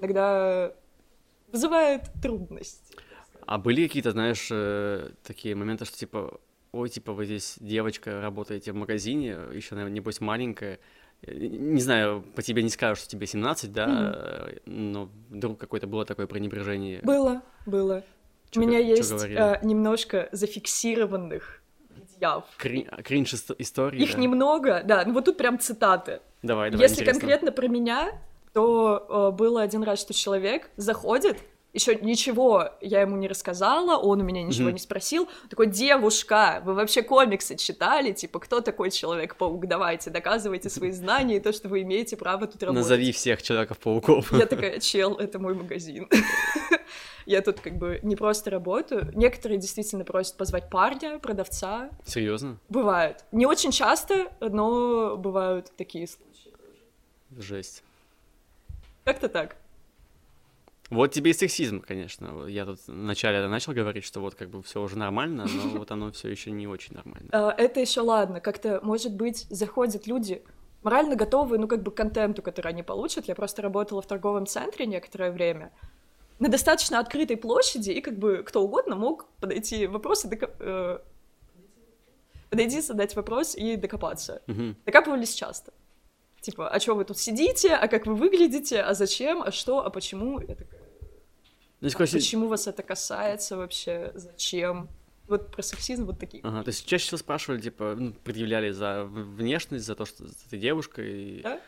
иногда 0.00 0.72
вызывает 1.58 2.02
трудность. 2.22 2.96
А 3.46 3.58
были 3.58 3.86
какие-то, 3.86 4.10
знаешь, 4.10 4.48
э, 4.50 5.10
такие 5.22 5.54
моменты, 5.54 5.84
что 5.84 5.96
типа, 5.96 6.40
ой, 6.72 6.88
типа, 6.88 7.12
вы 7.12 7.24
здесь 7.26 7.56
девочка, 7.60 8.20
работаете 8.20 8.72
в 8.72 8.74
магазине, 8.74 9.36
еще, 9.52 9.74
наверное, 9.76 9.94
небось, 9.94 10.20
маленькая. 10.20 10.78
Э, 11.22 11.32
Не 11.32 11.80
знаю, 11.80 12.24
по 12.34 12.42
тебе 12.42 12.62
не 12.62 12.70
скажу, 12.70 12.96
что 12.96 13.08
тебе 13.08 13.26
17, 13.26 13.72
да, 13.72 13.86
э, 13.88 14.56
но 14.66 15.08
вдруг 15.30 15.58
какое-то 15.58 15.86
было 15.86 16.04
такое 16.04 16.26
пренебрежение. 16.26 17.00
Было, 17.02 17.42
было. 17.66 18.02
Чё 18.50 18.60
У 18.60 18.64
меня 18.64 18.80
чё 18.80 18.88
есть 18.96 19.10
говорили? 19.12 19.38
э, 19.40 19.58
немножко 19.64 20.28
зафиксированных 20.32 21.60
видеав. 21.96 22.44
Кри- 22.56 22.88
кринж 23.04 23.34
ист- 23.34 23.54
истории, 23.58 24.02
Их 24.02 24.12
да? 24.14 24.18
немного, 24.20 24.82
да, 24.84 25.04
ну 25.06 25.12
вот 25.12 25.24
тут 25.26 25.36
прям 25.36 25.58
цитаты. 25.58 26.20
Давай, 26.42 26.70
давай, 26.70 26.82
Если 26.84 27.02
интересно. 27.02 27.20
конкретно 27.20 27.52
про 27.52 27.68
меня, 27.68 28.12
то 28.54 29.30
э, 29.32 29.36
было 29.36 29.60
один 29.62 29.82
раз, 29.82 30.00
что 30.00 30.14
человек 30.14 30.70
заходит, 30.76 31.38
еще 31.72 31.96
ничего 31.96 32.70
я 32.80 33.00
ему 33.00 33.16
не 33.16 33.26
рассказала, 33.26 33.96
он 33.96 34.20
у 34.20 34.24
меня 34.24 34.44
ничего 34.44 34.66
Мгм. 34.66 34.74
не 34.74 34.78
спросил. 34.78 35.28
Такой, 35.50 35.66
девушка, 35.66 36.62
вы 36.64 36.74
вообще 36.74 37.02
комиксы 37.02 37.56
читали? 37.56 38.12
Типа, 38.12 38.38
кто 38.38 38.60
такой 38.60 38.92
Человек-паук? 38.92 39.66
Давайте, 39.66 40.10
доказывайте 40.10 40.70
свои 40.70 40.92
знания 40.92 41.38
и 41.38 41.40
то, 41.40 41.52
что 41.52 41.68
вы 41.68 41.82
имеете 41.82 42.16
право 42.16 42.46
тут 42.46 42.62
работать. 42.62 42.84
Назови 42.84 43.10
всех 43.10 43.42
Человеков-пауков. 43.42 44.32
Я 44.32 44.46
такая, 44.46 44.78
чел, 44.78 45.14
это 45.16 45.40
мой 45.40 45.54
магазин. 45.54 46.08
Я 47.26 47.40
тут 47.40 47.58
как 47.58 47.76
бы 47.76 47.98
не 48.04 48.14
просто 48.14 48.50
работаю. 48.50 49.10
Некоторые 49.14 49.58
действительно 49.58 50.04
просят 50.04 50.36
позвать 50.36 50.70
парня, 50.70 51.18
продавца. 51.18 51.90
Серьезно? 52.04 52.58
Бывает. 52.68 53.24
Не 53.32 53.46
очень 53.46 53.72
часто, 53.72 54.28
но 54.40 55.16
бывают 55.16 55.72
такие 55.76 56.06
случаи. 56.06 56.52
Жесть. 57.36 57.82
Как-то 59.04 59.28
так. 59.28 59.56
Вот 60.90 61.12
тебе 61.12 61.30
и 61.30 61.34
сексизм, 61.34 61.80
конечно. 61.80 62.46
Я 62.46 62.66
тут 62.66 62.78
вначале 62.86 63.46
начал 63.48 63.72
говорить, 63.72 64.04
что 64.04 64.20
вот 64.20 64.34
как 64.34 64.50
бы 64.50 64.62
все 64.62 64.82
уже 64.82 64.98
нормально, 64.98 65.46
но 65.46 65.78
вот 65.78 65.90
оно 65.90 66.12
все 66.12 66.28
еще 66.28 66.50
не 66.50 66.66
очень 66.66 66.94
нормально. 66.94 67.28
А, 67.32 67.54
Это 67.56 67.80
еще 67.80 68.00
ладно. 68.00 68.40
Как-то, 68.40 68.80
может 68.82 69.14
быть, 69.14 69.46
заходят 69.50 70.06
люди 70.06 70.42
морально 70.82 71.16
готовые, 71.16 71.58
ну, 71.58 71.66
как 71.66 71.82
бы, 71.82 71.90
к 71.90 71.94
контенту, 71.94 72.42
который 72.42 72.68
они 72.68 72.82
получат. 72.82 73.26
Я 73.26 73.34
просто 73.34 73.62
работала 73.62 74.02
в 74.02 74.06
торговом 74.06 74.46
центре 74.46 74.86
некоторое 74.86 75.30
время 75.32 75.72
на 76.38 76.48
достаточно 76.48 76.98
открытой 76.98 77.36
площади, 77.36 77.90
и 77.90 78.00
как 78.00 78.18
бы 78.18 78.42
кто 78.46 78.62
угодно 78.62 78.96
мог 78.96 79.26
подойти 79.40 79.86
вопросы, 79.86 80.28
подойти, 82.50 82.80
задать 82.80 83.16
вопрос 83.16 83.54
и 83.56 83.76
докопаться. 83.76 84.42
Мгм. 84.46 84.76
Докапывались 84.84 85.32
часто. 85.34 85.72
Типа, 86.44 86.68
а 86.68 86.78
что 86.78 86.94
вы 86.94 87.06
тут 87.06 87.16
сидите, 87.16 87.74
а 87.74 87.88
как 87.88 88.04
вы 88.04 88.14
выглядите, 88.14 88.82
а 88.82 88.92
зачем, 88.92 89.40
а 89.40 89.50
что, 89.50 89.82
а 89.86 89.88
почему? 89.88 90.38
Я 90.40 90.48
такая, 90.48 90.78
Ну, 91.80 91.86
если 91.86 91.96
короче, 91.96 92.18
почему 92.18 92.48
вас 92.48 92.66
это 92.66 92.82
касается 92.82 93.56
вообще, 93.56 94.12
зачем? 94.14 94.90
Вот 95.26 95.50
про 95.50 95.62
сексизм 95.62 96.04
вот 96.04 96.18
такие. 96.18 96.42
Ага, 96.42 96.62
то 96.62 96.68
есть 96.68 96.84
чаще 96.84 97.06
всего 97.06 97.16
спрашивали, 97.16 97.62
типа, 97.62 97.96
ну, 97.98 98.12
предъявляли 98.12 98.72
за 98.72 99.04
внешность, 99.06 99.86
за 99.86 99.94
то, 99.94 100.04
что 100.04 100.24
ты 100.50 100.58
девушка, 100.58 101.00
и... 101.00 101.40
Да? 101.40 101.60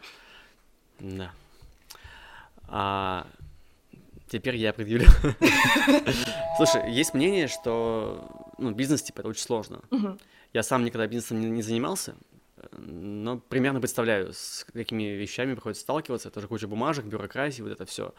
Да. 1.00 1.32
А 2.68 3.26
теперь 4.28 4.56
я 4.56 4.74
предъявлю. 4.74 5.08
Слушай, 6.58 6.92
есть 6.92 7.14
мнение, 7.14 7.48
что 7.48 8.52
ну, 8.58 8.72
бизнес, 8.72 9.02
типа, 9.02 9.20
это 9.20 9.28
очень 9.30 9.42
сложно. 9.42 9.80
Я 10.52 10.62
сам 10.62 10.84
никогда 10.84 11.06
бизнесом 11.06 11.54
не, 11.54 11.62
занимался, 11.62 12.14
но 12.72 13.38
примерно 13.38 13.80
представляю, 13.80 14.32
с 14.32 14.66
какими 14.72 15.04
вещами 15.04 15.54
приходится 15.54 15.82
сталкиваться. 15.82 16.28
Это 16.28 16.40
же 16.40 16.48
куча 16.48 16.68
бумажек, 16.68 17.04
бюрократии, 17.04 17.62
вот 17.62 17.72
это 17.72 17.84
все. 17.84 18.14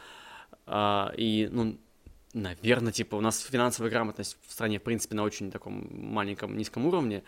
и, 1.17 1.49
ну, 1.51 1.77
наверное, 2.33 2.91
типа, 2.91 3.15
у 3.15 3.21
нас 3.21 3.39
финансовая 3.41 3.91
грамотность 3.91 4.37
в 4.45 4.51
стране, 4.51 4.79
в 4.79 4.83
принципе, 4.83 5.15
на 5.15 5.23
очень 5.23 5.51
таком 5.51 5.87
маленьком, 5.91 6.57
низком 6.57 6.85
уровне. 6.85 7.23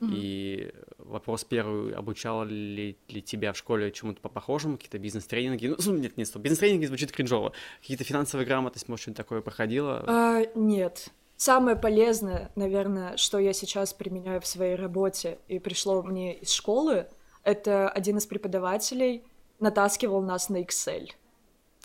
И 0.00 0.72
вопрос 0.98 1.44
первый, 1.44 1.92
обучала 1.92 2.44
ли, 2.44 2.96
ли 3.08 3.22
тебя 3.22 3.52
в 3.52 3.58
школе 3.58 3.90
чему-то 3.90 4.20
по 4.20 4.28
похожему, 4.28 4.76
какие-то 4.76 4.98
бизнес-тренинги? 4.98 5.74
Ну, 5.84 5.96
нет, 5.96 6.16
нет, 6.16 6.28
стоп, 6.28 6.42
бизнес-тренинги 6.42 6.86
звучит 6.86 7.10
кринжово. 7.10 7.52
Какие-то 7.80 8.04
финансовая 8.04 8.46
грамотность, 8.46 8.88
может, 8.88 9.02
что-нибудь 9.02 9.16
такое 9.16 9.40
проходило? 9.40 10.04
А, 10.06 10.44
нет. 10.54 11.08
Самое 11.38 11.76
полезное, 11.76 12.50
наверное, 12.56 13.16
что 13.16 13.38
я 13.38 13.52
сейчас 13.52 13.94
применяю 13.94 14.40
в 14.40 14.46
своей 14.46 14.74
работе 14.74 15.38
и 15.46 15.60
пришло 15.60 16.02
мне 16.02 16.34
из 16.34 16.50
школы, 16.50 17.06
это 17.44 17.88
один 17.88 18.18
из 18.18 18.26
преподавателей 18.26 19.22
натаскивал 19.60 20.20
нас 20.20 20.48
на 20.48 20.60
Excel. 20.60 21.10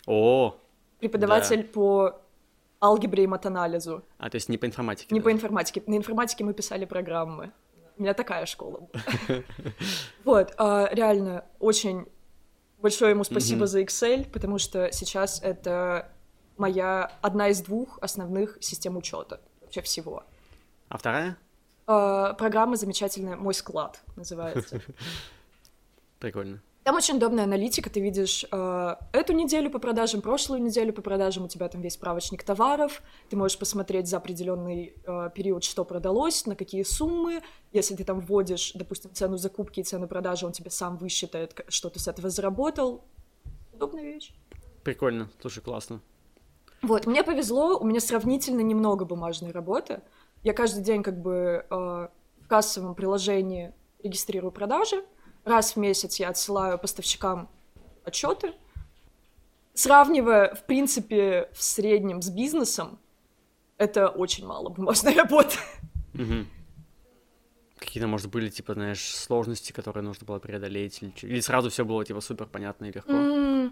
О, 0.08 0.58
Преподаватель 0.98 1.64
по 1.66 2.20
алгебре 2.82 3.26
и 3.26 3.28
матанализу. 3.28 4.04
а 4.18 4.32
то 4.32 4.38
есть 4.38 4.50
не 4.50 4.58
по 4.58 4.66
информатике. 4.66 5.14
Не 5.14 5.20
да? 5.20 5.26
по 5.26 5.32
информатике. 5.32 5.84
На 5.86 5.98
информатике 5.98 6.44
мы 6.44 6.56
писали 6.56 6.86
программы. 6.86 7.52
У 8.00 8.02
меня 8.02 8.16
такая 8.16 8.48
школа 8.48 8.80
была. 8.80 9.44
Вот, 10.24 10.52
а, 10.58 10.90
реально, 10.92 11.46
очень 11.60 12.08
большое 12.82 13.12
ему 13.12 13.24
спасибо 13.24 13.68
за 13.68 13.82
Excel, 13.82 14.28
потому 14.32 14.58
что 14.58 14.92
сейчас 14.92 15.44
это 15.44 16.12
моя 16.58 17.12
одна 17.22 17.50
из 17.50 17.62
двух 17.62 18.00
основных 18.02 18.58
систем 18.62 18.98
учета 18.98 19.42
вообще 19.62 19.82
всего. 19.82 20.24
А 20.90 20.98
вторая? 20.98 21.38
А, 21.88 22.34
Программа 22.34 22.76
замечательная 22.76 23.36
«Мой 23.36 23.54
склад» 23.54 24.02
называется. 24.16 24.82
Прикольно. 26.20 26.62
Там 26.84 26.98
очень 26.98 27.16
удобная 27.16 27.46
аналитика, 27.46 27.90
ты 27.90 28.02
видишь 28.02 28.46
э, 28.52 28.96
эту 29.14 29.32
неделю 29.32 29.72
по 29.72 29.80
продажам, 29.80 30.22
прошлую 30.22 30.62
неделю 30.62 30.92
по 30.92 31.02
продажам, 31.02 31.46
у 31.46 31.48
тебя 31.48 31.70
там 31.70 31.80
весь 31.80 31.94
справочник 31.94 32.44
товаров, 32.44 33.02
ты 33.30 33.38
можешь 33.38 33.58
посмотреть 33.58 34.10
за 34.10 34.18
определенный 34.18 34.94
э, 35.06 35.30
период, 35.34 35.64
что 35.64 35.86
продалось, 35.86 36.46
на 36.46 36.58
какие 36.58 36.84
суммы, 36.84 37.42
если 37.72 37.96
ты 37.96 38.04
там 38.04 38.20
вводишь, 38.20 38.74
допустим, 38.74 39.14
цену 39.14 39.38
закупки 39.38 39.80
и 39.80 39.84
цену 39.84 40.10
продажи, 40.10 40.46
он 40.46 40.52
тебе 40.52 40.72
сам 40.72 40.98
высчитает, 40.98 41.66
что 41.70 41.90
ты 41.90 42.00
с 42.00 42.10
этого 42.10 42.30
заработал. 42.30 43.06
Удобная 43.72 44.04
вещь. 44.04 44.34
Прикольно, 44.84 45.30
слушай, 45.40 45.62
классно. 45.62 46.02
Вот, 46.84 47.08
мне 47.08 47.24
повезло, 47.24 47.78
у 47.78 47.86
меня 47.86 48.02
сравнительно 48.02 48.60
немного 48.60 49.06
бумажной 49.06 49.52
работы. 49.52 50.02
Я 50.44 50.54
каждый 50.54 50.84
день 50.84 51.02
как 51.02 51.20
бы 51.22 51.66
э, 51.70 51.76
в 52.42 52.48
кассовом 52.48 52.94
приложении 52.94 53.74
регистрирую 54.04 54.52
продажи, 54.52 55.04
раз 55.46 55.76
в 55.76 55.78
месяц 55.78 56.18
я 56.20 56.28
отсылаю 56.28 56.78
поставщикам 56.78 57.50
отчеты, 58.04 58.54
сравнивая, 59.74 60.54
в 60.56 60.66
принципе, 60.66 61.50
в 61.54 61.64
среднем 61.64 62.22
с 62.22 62.30
бизнесом, 62.30 63.00
это 63.78 64.10
очень 64.10 64.46
мало 64.46 64.68
бумажной 64.68 65.14
работы. 65.16 65.58
Угу. 66.14 66.46
Какие-то, 67.80 68.08
может, 68.08 68.30
были, 68.30 68.50
типа, 68.50 68.74
знаешь, 68.74 69.16
сложности, 69.16 69.72
которые 69.72 70.04
нужно 70.04 70.26
было 70.26 70.40
преодолеть, 70.40 71.02
или, 71.02 71.14
или 71.22 71.40
сразу 71.40 71.70
все 71.70 71.86
было, 71.86 72.04
типа, 72.04 72.20
супер 72.20 72.46
понятно 72.46 72.86
и 72.86 72.92
легко? 72.92 73.12
Mm, 73.12 73.72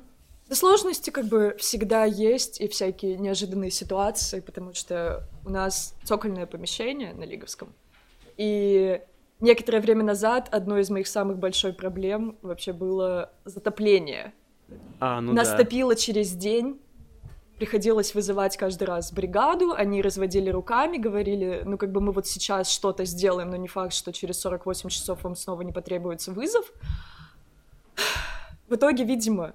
сложности, 0.56 1.10
как 1.10 1.26
бы, 1.26 1.56
всегда 1.60 2.06
есть, 2.06 2.60
и 2.62 2.68
всякие 2.68 3.18
неожиданные 3.18 3.72
ситуации, 3.72 4.40
потому 4.40 4.74
что 4.74 5.28
у 5.46 5.50
нас 5.50 5.96
цокольное 6.04 6.46
помещение 6.46 7.14
на 7.14 7.24
Лиговском, 7.24 7.74
и 8.38 9.02
некоторое 9.40 9.82
время 9.82 10.04
назад 10.04 10.50
одной 10.52 10.82
из 10.82 10.90
моих 10.90 11.08
самых 11.08 11.38
больших 11.38 11.78
проблем 11.78 12.38
вообще 12.42 12.74
было 12.74 13.32
затопление. 13.46 14.34
А, 15.00 15.20
ну 15.22 15.34
Наступило 15.34 15.94
да. 15.94 16.00
через 16.00 16.32
день, 16.32 16.80
приходилось 17.62 18.16
вызывать 18.16 18.58
каждый 18.58 18.86
раз 18.86 19.12
бригаду, 19.14 19.74
они 19.74 20.02
разводили 20.02 20.50
руками, 20.50 20.98
говорили, 20.98 21.62
ну, 21.64 21.78
как 21.78 21.92
бы 21.92 22.02
мы 22.02 22.12
вот 22.12 22.26
сейчас 22.26 22.72
что-то 22.72 23.06
сделаем, 23.06 23.52
но 23.52 23.56
не 23.56 23.68
факт, 23.68 23.94
что 23.94 24.12
через 24.12 24.40
48 24.40 24.90
часов 24.90 25.24
вам 25.24 25.36
снова 25.36 25.62
не 25.62 25.72
потребуется 25.72 26.32
вызов. 26.32 26.72
В 28.68 28.76
итоге, 28.76 29.04
видимо, 29.04 29.54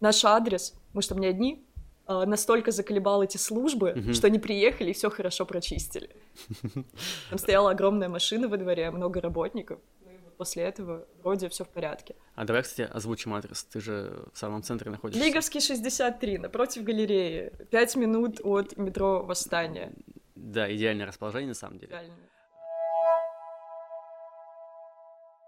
наш 0.00 0.24
адрес, 0.24 0.74
мы 0.92 1.02
что, 1.02 1.14
не 1.14 1.26
одни, 1.26 1.64
а, 2.06 2.24
настолько 2.26 2.70
заколебал 2.70 3.22
эти 3.22 3.36
службы, 3.36 3.92
Мгм. 3.94 4.14
что 4.14 4.26
они 4.28 4.38
приехали 4.38 4.90
и 4.90 4.92
все 4.94 5.10
хорошо 5.10 5.44
прочистили. 5.46 6.10
Там 7.30 7.38
стояла 7.38 7.70
огромная 7.72 8.08
машина 8.08 8.48
во 8.48 8.56
дворе, 8.56 8.90
много 8.90 9.20
работников. 9.20 9.78
Ну 10.04 10.30
после 10.38 10.62
этого 10.62 11.06
вроде 11.22 11.48
все 11.48 11.64
в 11.64 11.68
порядке. 11.68 12.14
А 12.34 12.44
давай, 12.44 12.62
кстати, 12.62 12.88
озвучим 12.90 13.34
адрес. 13.34 13.64
Ты 13.64 13.80
же 13.80 14.24
в 14.32 14.38
самом 14.38 14.62
центре 14.62 14.90
находишься. 14.90 15.22
Лиговский 15.24 15.60
63, 15.60 16.38
напротив 16.38 16.84
галереи. 16.84 17.52
Пять 17.70 17.94
минут 17.96 18.40
от 18.42 18.76
метро 18.78 19.22
Восстание. 19.24 19.92
Да, 20.34 20.72
идеальное 20.74 21.04
расположение, 21.06 21.48
на 21.48 21.54
самом 21.54 21.78
деле. 21.78 21.90
Реально. 21.92 22.14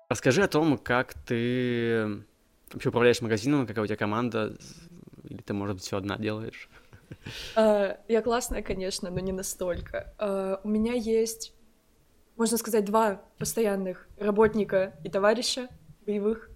Расскажи 0.08 0.42
о 0.42 0.48
том, 0.48 0.76
как 0.76 1.14
ты 1.14 2.24
вообще 2.72 2.88
управляешь 2.88 3.20
магазином, 3.20 3.66
какая 3.66 3.82
у 3.84 3.86
тебя 3.86 3.96
команда, 3.96 4.56
или 5.24 5.40
ты, 5.42 5.52
может 5.52 5.76
быть, 5.76 5.84
все 5.84 5.96
одна 5.96 6.16
делаешь? 6.16 6.68
А, 7.56 7.98
Я 8.08 8.22
классная, 8.22 8.62
конечно, 8.62 9.10
но 9.10 9.20
не 9.20 9.32
настолько. 9.32 10.14
А, 10.18 10.60
У 10.62 10.68
меня 10.68 10.94
есть, 10.94 11.52
можно 12.36 12.56
сказать, 12.56 12.84
два 12.84 13.22
постоянных 13.38 14.08
работника 14.18 14.94
и 15.04 15.10
товарища 15.10 15.68
боевых. 16.06 16.50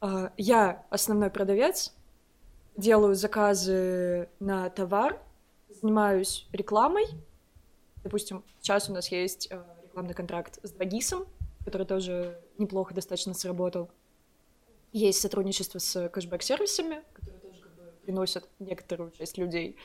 А, 0.00 0.32
Я 0.36 0.84
основной 0.90 1.30
продавец, 1.30 1.94
делаю 2.76 3.14
заказы 3.14 4.28
на 4.40 4.70
товар, 4.70 5.20
занимаюсь 5.80 6.48
рекламой. 6.52 7.04
Допустим, 8.02 8.42
сейчас 8.60 8.88
у 8.88 8.92
нас 8.92 9.08
есть 9.12 9.50
рекламный 9.84 10.14
контракт 10.14 10.58
с 10.62 10.70
Драгисом, 10.70 11.26
который 11.64 11.86
тоже 11.86 12.40
неплохо 12.58 12.94
достаточно 12.94 13.34
сработал. 13.34 13.90
Есть 14.92 15.20
сотрудничество 15.20 15.78
с 15.78 16.08
кэшбэк-сервисами, 16.08 17.02
которые 17.12 17.40
тоже 17.40 17.62
как 17.62 17.72
бы 17.76 17.92
приносят 18.02 18.48
некоторую 18.58 19.10
часть 19.12 19.38
людей. 19.38 19.76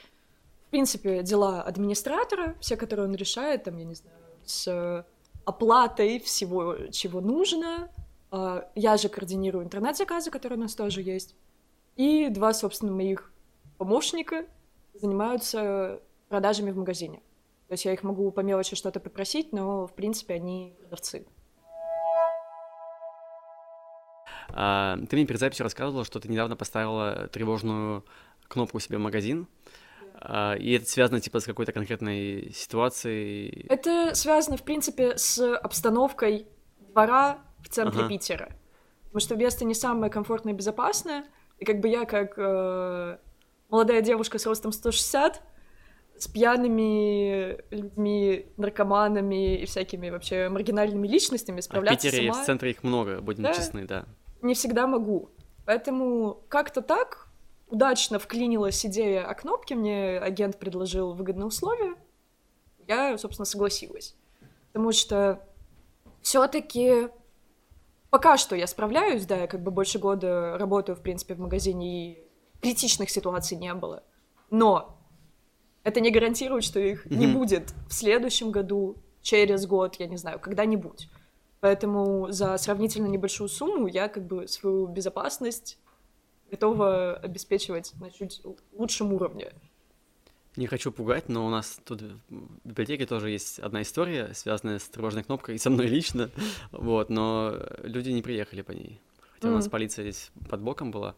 В 0.68 0.70
принципе, 0.72 1.22
дела 1.22 1.62
администратора, 1.62 2.56
все, 2.60 2.76
которые 2.76 3.08
он 3.08 3.16
решает, 3.16 3.64
там, 3.64 3.78
я 3.78 3.86
не 3.86 3.96
знаю, 3.96 4.18
с 4.46 5.06
оплатой 5.46 6.20
всего, 6.20 6.88
чего 6.92 7.22
нужно. 7.22 7.90
А, 8.32 8.70
Я 8.76 8.98
же 8.98 9.10
координирую 9.10 9.64
интернет-заказы, 9.64 10.32
которые 10.32 10.58
у 10.58 10.62
нас 10.62 10.76
тоже 10.76 11.02
есть. 11.02 11.36
И 11.96 12.30
два, 12.30 12.54
собственно, 12.54 12.92
моих 12.92 13.32
помощника 13.78 14.46
занимаются 14.96 16.02
продажами 16.30 16.72
в 16.72 16.78
магазине. 16.78 17.22
То 17.68 17.74
есть 17.74 17.86
я 17.86 17.94
их 17.94 18.04
могу 18.04 18.30
по 18.32 18.42
мелочи 18.42 18.76
что-то 18.76 19.00
попросить, 19.00 19.54
но, 19.54 19.88
в 19.88 19.94
принципе, 19.94 20.34
они 20.34 20.76
продавцы. 20.80 21.26
А, 24.58 24.98
ты 25.10 25.18
мне 25.18 25.26
перед 25.26 25.40
записью 25.40 25.66
рассказывала, 25.66 26.06
что 26.06 26.20
ты 26.20 26.30
недавно 26.30 26.56
поставила 26.56 27.28
тревожную 27.28 28.06
кнопку 28.48 28.80
себе 28.80 28.98
в 28.98 29.02
магазин, 29.02 29.48
а, 30.16 30.54
и 30.54 30.72
это 30.72 30.90
связано, 30.90 31.20
типа, 31.20 31.42
с 31.42 31.46
какой-то 31.46 31.74
конкретной 31.74 32.52
ситуацией. 32.54 33.66
Это 33.68 34.16
связано, 34.16 34.56
в 34.56 34.64
принципе, 34.64 35.18
с 35.18 35.56
обстановкой 35.58 36.48
двора 36.80 37.40
в 37.60 37.68
центре 37.68 38.00
Ага. 38.00 38.10
Питера. 38.10 38.50
Потому 39.04 39.20
что 39.20 39.36
место 39.36 39.66
не 39.66 39.74
самое 39.74 40.10
комфортное 40.10 40.54
и 40.54 40.56
безопасное. 40.56 41.26
И 41.60 41.66
как 41.66 41.82
бы 41.82 41.90
я, 41.90 42.06
как 42.06 42.36
э, 42.38 43.18
молодая 43.70 44.02
девушка 44.02 44.40
с 44.40 44.46
ростом 44.46 44.72
160, 44.72 45.42
с 46.18 46.28
пьяными 46.28 47.58
людьми, 47.74 48.46
наркоманами 48.56 49.58
и 49.58 49.66
всякими 49.66 50.10
вообще 50.10 50.48
маргинальными 50.48 51.08
личностями 51.08 51.60
А 51.60 51.62
в 51.62 51.66
справляться 51.66 52.08
Питере 52.08 52.30
сама 52.32 52.44
в 52.44 52.46
центре 52.46 52.72
их 52.72 52.84
много, 52.84 53.20
будем 53.22 53.44
Да. 53.44 53.54
честны, 53.54 53.86
да. 53.86 54.06
Не 54.46 54.54
всегда 54.54 54.88
могу. 54.88 55.30
Поэтому 55.66 56.44
как-то 56.48 56.82
так 56.82 57.30
удачно 57.68 58.20
вклинилась 58.20 58.86
идея 58.86 59.26
о 59.26 59.34
кнопке, 59.34 59.76
мне 59.76 60.20
агент 60.20 60.58
предложил 60.60 61.14
выгодные 61.14 61.48
условия, 61.48 61.96
я, 62.88 63.18
собственно, 63.18 63.46
согласилась. 63.46 64.16
Потому 64.72 64.92
что 64.92 65.42
все-таки 66.22 67.10
пока 68.10 68.38
что 68.38 68.56
я 68.56 68.68
справляюсь, 68.68 69.26
да, 69.26 69.38
я 69.38 69.48
как 69.48 69.62
бы 69.62 69.72
больше 69.72 70.00
года 70.00 70.58
работаю, 70.58 70.96
в 70.96 71.02
принципе, 71.02 71.34
в 71.34 71.40
магазине, 71.40 72.12
и 72.12 72.28
критичных 72.62 73.10
ситуаций 73.10 73.58
не 73.58 73.74
было. 73.74 74.04
Но 74.50 74.98
это 75.84 76.00
не 76.00 76.12
гарантирует, 76.12 76.64
что 76.64 76.80
их 76.80 77.06
не 77.06 77.28
будет 77.28 77.74
в 77.90 77.94
следующем 77.94 78.52
году, 78.52 78.98
через 79.22 79.66
год, 79.66 79.96
я 79.96 80.08
не 80.08 80.18
знаю, 80.18 80.40
когда-нибудь. 80.40 81.10
Поэтому 81.66 82.32
за 82.32 82.56
сравнительно 82.60 83.08
небольшую 83.08 83.50
сумму 83.50 83.88
я 83.88 84.08
как 84.08 84.28
бы 84.28 84.48
свою 84.48 84.86
безопасность 84.86 85.80
готова 86.52 87.16
обеспечивать 87.16 87.92
на 88.00 88.12
чуть 88.12 88.44
лучшем 88.72 89.12
уровне. 89.14 89.52
Не 90.58 90.68
хочу 90.68 90.92
пугать, 90.92 91.28
но 91.28 91.44
у 91.44 91.50
нас 91.50 91.80
тут 91.84 92.04
в 92.04 92.20
библиотеке 92.64 93.08
тоже 93.08 93.32
есть 93.32 93.58
одна 93.58 93.82
история, 93.82 94.36
связанная 94.36 94.78
с 94.78 94.84
тревожной 94.84 95.24
кнопкой, 95.24 95.56
и 95.56 95.58
со 95.58 95.72
мной 95.72 95.88
лично, 95.88 96.30
вот, 96.72 97.10
но 97.10 97.60
люди 97.82 98.12
не 98.12 98.22
приехали 98.22 98.62
по 98.62 98.72
ней. 98.72 99.02
Хотя 99.34 99.48
у 99.48 99.52
нас 99.54 99.68
полиция 99.68 100.04
здесь 100.04 100.30
под 100.48 100.62
боком 100.62 100.92
была, 100.92 101.16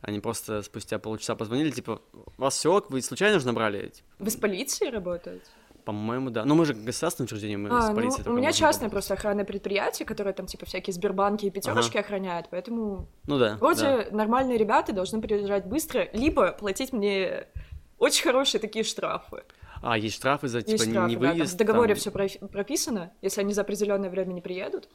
они 0.00 0.20
просто 0.20 0.62
спустя 0.62 0.98
полчаса 1.00 1.36
позвонили, 1.36 1.70
типа, 1.70 2.00
вас 2.38 2.56
все, 2.56 2.82
вы 2.88 3.02
случайно 3.02 3.38
же 3.38 3.44
набрали? 3.44 3.90
Типа, 3.90 4.08
Вы 4.20 4.30
с 4.30 4.36
полицией 4.36 4.90
работаете? 4.90 5.44
По-моему, 5.84 6.30
да. 6.30 6.44
Ну, 6.44 6.54
мы 6.54 6.64
же 6.64 6.74
государственное 6.74 7.26
учреждение, 7.26 7.58
мы 7.58 7.68
А, 7.70 7.82
с 7.82 7.88
ну, 7.88 7.94
полицией 7.96 8.20
у 8.22 8.24
только 8.24 8.38
меня 8.38 8.52
частное 8.52 8.84
работать. 8.84 8.92
просто 8.92 9.14
охранное 9.14 9.44
предприятие, 9.44 10.06
которое 10.06 10.32
там 10.32 10.46
типа 10.46 10.66
всякие 10.66 10.94
Сбербанки 10.94 11.46
и 11.46 11.50
пятерочки 11.50 11.96
охраняют, 11.98 12.46
поэтому 12.50 13.08
Ну 13.26 13.38
да, 13.38 13.56
вроде 13.58 13.82
да. 13.82 14.06
нормальные 14.12 14.58
ребята 14.58 14.92
должны 14.92 15.20
приезжать 15.20 15.66
быстро, 15.66 16.08
либо 16.12 16.52
платить 16.52 16.92
мне 16.92 17.46
очень 17.98 18.22
хорошие 18.22 18.60
такие 18.60 18.84
штрафы. 18.84 19.42
А, 19.82 19.98
есть 19.98 20.14
штрафы 20.16 20.46
за, 20.46 20.60
типа, 20.62 20.70
Есть 20.70 20.86
не- 20.86 20.92
штрафы, 20.92 21.08
не 21.10 21.16
да, 21.16 21.28
там 21.28 21.36
выезд? 21.38 21.54
в 21.54 21.56
договоре 21.56 21.94
там- 21.94 22.00
все 22.00 22.10
прописано, 22.48 23.12
если 23.20 23.40
они 23.40 23.52
за 23.52 23.62
определенное 23.62 24.10
время 24.10 24.32
не 24.32 24.40
приедут. 24.40 24.88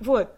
Вот. 0.00 0.28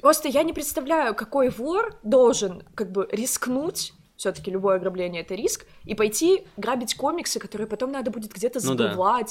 Просто 0.00 0.28
я 0.28 0.42
не 0.44 0.52
представляю, 0.52 1.14
какой 1.14 1.48
вор 1.50 1.98
должен 2.04 2.62
как 2.74 2.90
бы 2.92 3.08
рискнуть, 3.12 3.92
все-таки 4.16 4.50
любое 4.50 4.76
ограбление 4.76 5.22
это 5.22 5.34
риск, 5.34 5.66
и 5.84 5.94
пойти 5.94 6.46
грабить 6.56 6.94
комиксы, 6.94 7.38
которые 7.38 7.66
потом 7.66 7.92
надо 7.92 8.10
будет 8.10 8.32
где-то 8.32 8.64
Ну 8.64 8.74
да. 8.74 9.24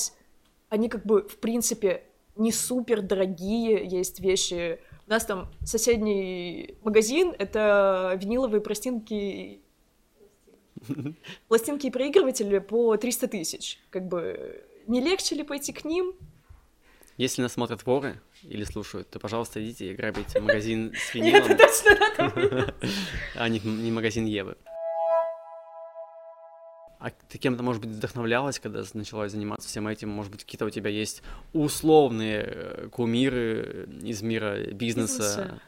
Они 0.70 0.90
как 0.90 1.06
бы, 1.06 1.22
в 1.28 1.38
принципе, 1.38 2.04
не 2.36 2.52
супер 2.52 3.02
дорогие, 3.02 3.86
есть 3.86 4.20
вещи. 4.20 4.80
У 5.08 5.10
нас 5.12 5.26
там 5.26 5.50
соседний 5.64 6.76
магазин, 6.84 7.34
это 7.38 8.18
виниловые 8.20 8.62
пластинки 8.62 9.62
пластинки 11.48 11.88
и 11.88 11.92
проигрыватели 11.92 12.60
по 12.60 12.98
300 12.98 13.28
тысяч. 13.28 13.80
Как 13.90 14.08
бы 14.08 14.64
не 14.88 15.02
легче 15.02 15.36
ли 15.36 15.44
пойти 15.44 15.74
к 15.74 15.86
ним? 15.86 16.14
Если 17.18 17.44
нас 17.44 17.54
смотрят 17.54 17.86
воры 17.86 18.20
или 18.42 18.64
слушают, 18.64 19.10
то, 19.10 19.20
пожалуйста, 19.20 19.64
идите 19.64 19.92
и 19.92 19.94
грабите 19.94 20.40
магазин 20.42 20.94
с 20.96 21.14
Нет, 21.14 21.26
винилом, 21.26 21.52
это 21.52 21.68
точно 21.68 22.00
надо. 22.18 22.76
а 23.36 23.50
не 23.50 23.92
магазин 23.92 24.26
Евы. 24.26 24.58
А 27.04 27.10
ты 27.10 27.38
кем-то, 27.38 27.64
может 27.64 27.82
быть, 27.82 27.92
вдохновлялась, 27.92 28.62
когда 28.62 28.82
начала 28.94 29.28
заниматься 29.28 29.68
всем 29.68 29.90
этим? 29.90 30.08
Может 30.08 30.32
быть, 30.32 30.46
какие-то 30.46 30.64
у 30.64 30.70
тебя 30.70 30.90
есть 30.90 31.22
условные 31.52 32.44
э, 32.46 32.88
кумиры 32.90 33.90
из 34.02 34.22
мира 34.22 34.72
бизнеса? 34.72 35.60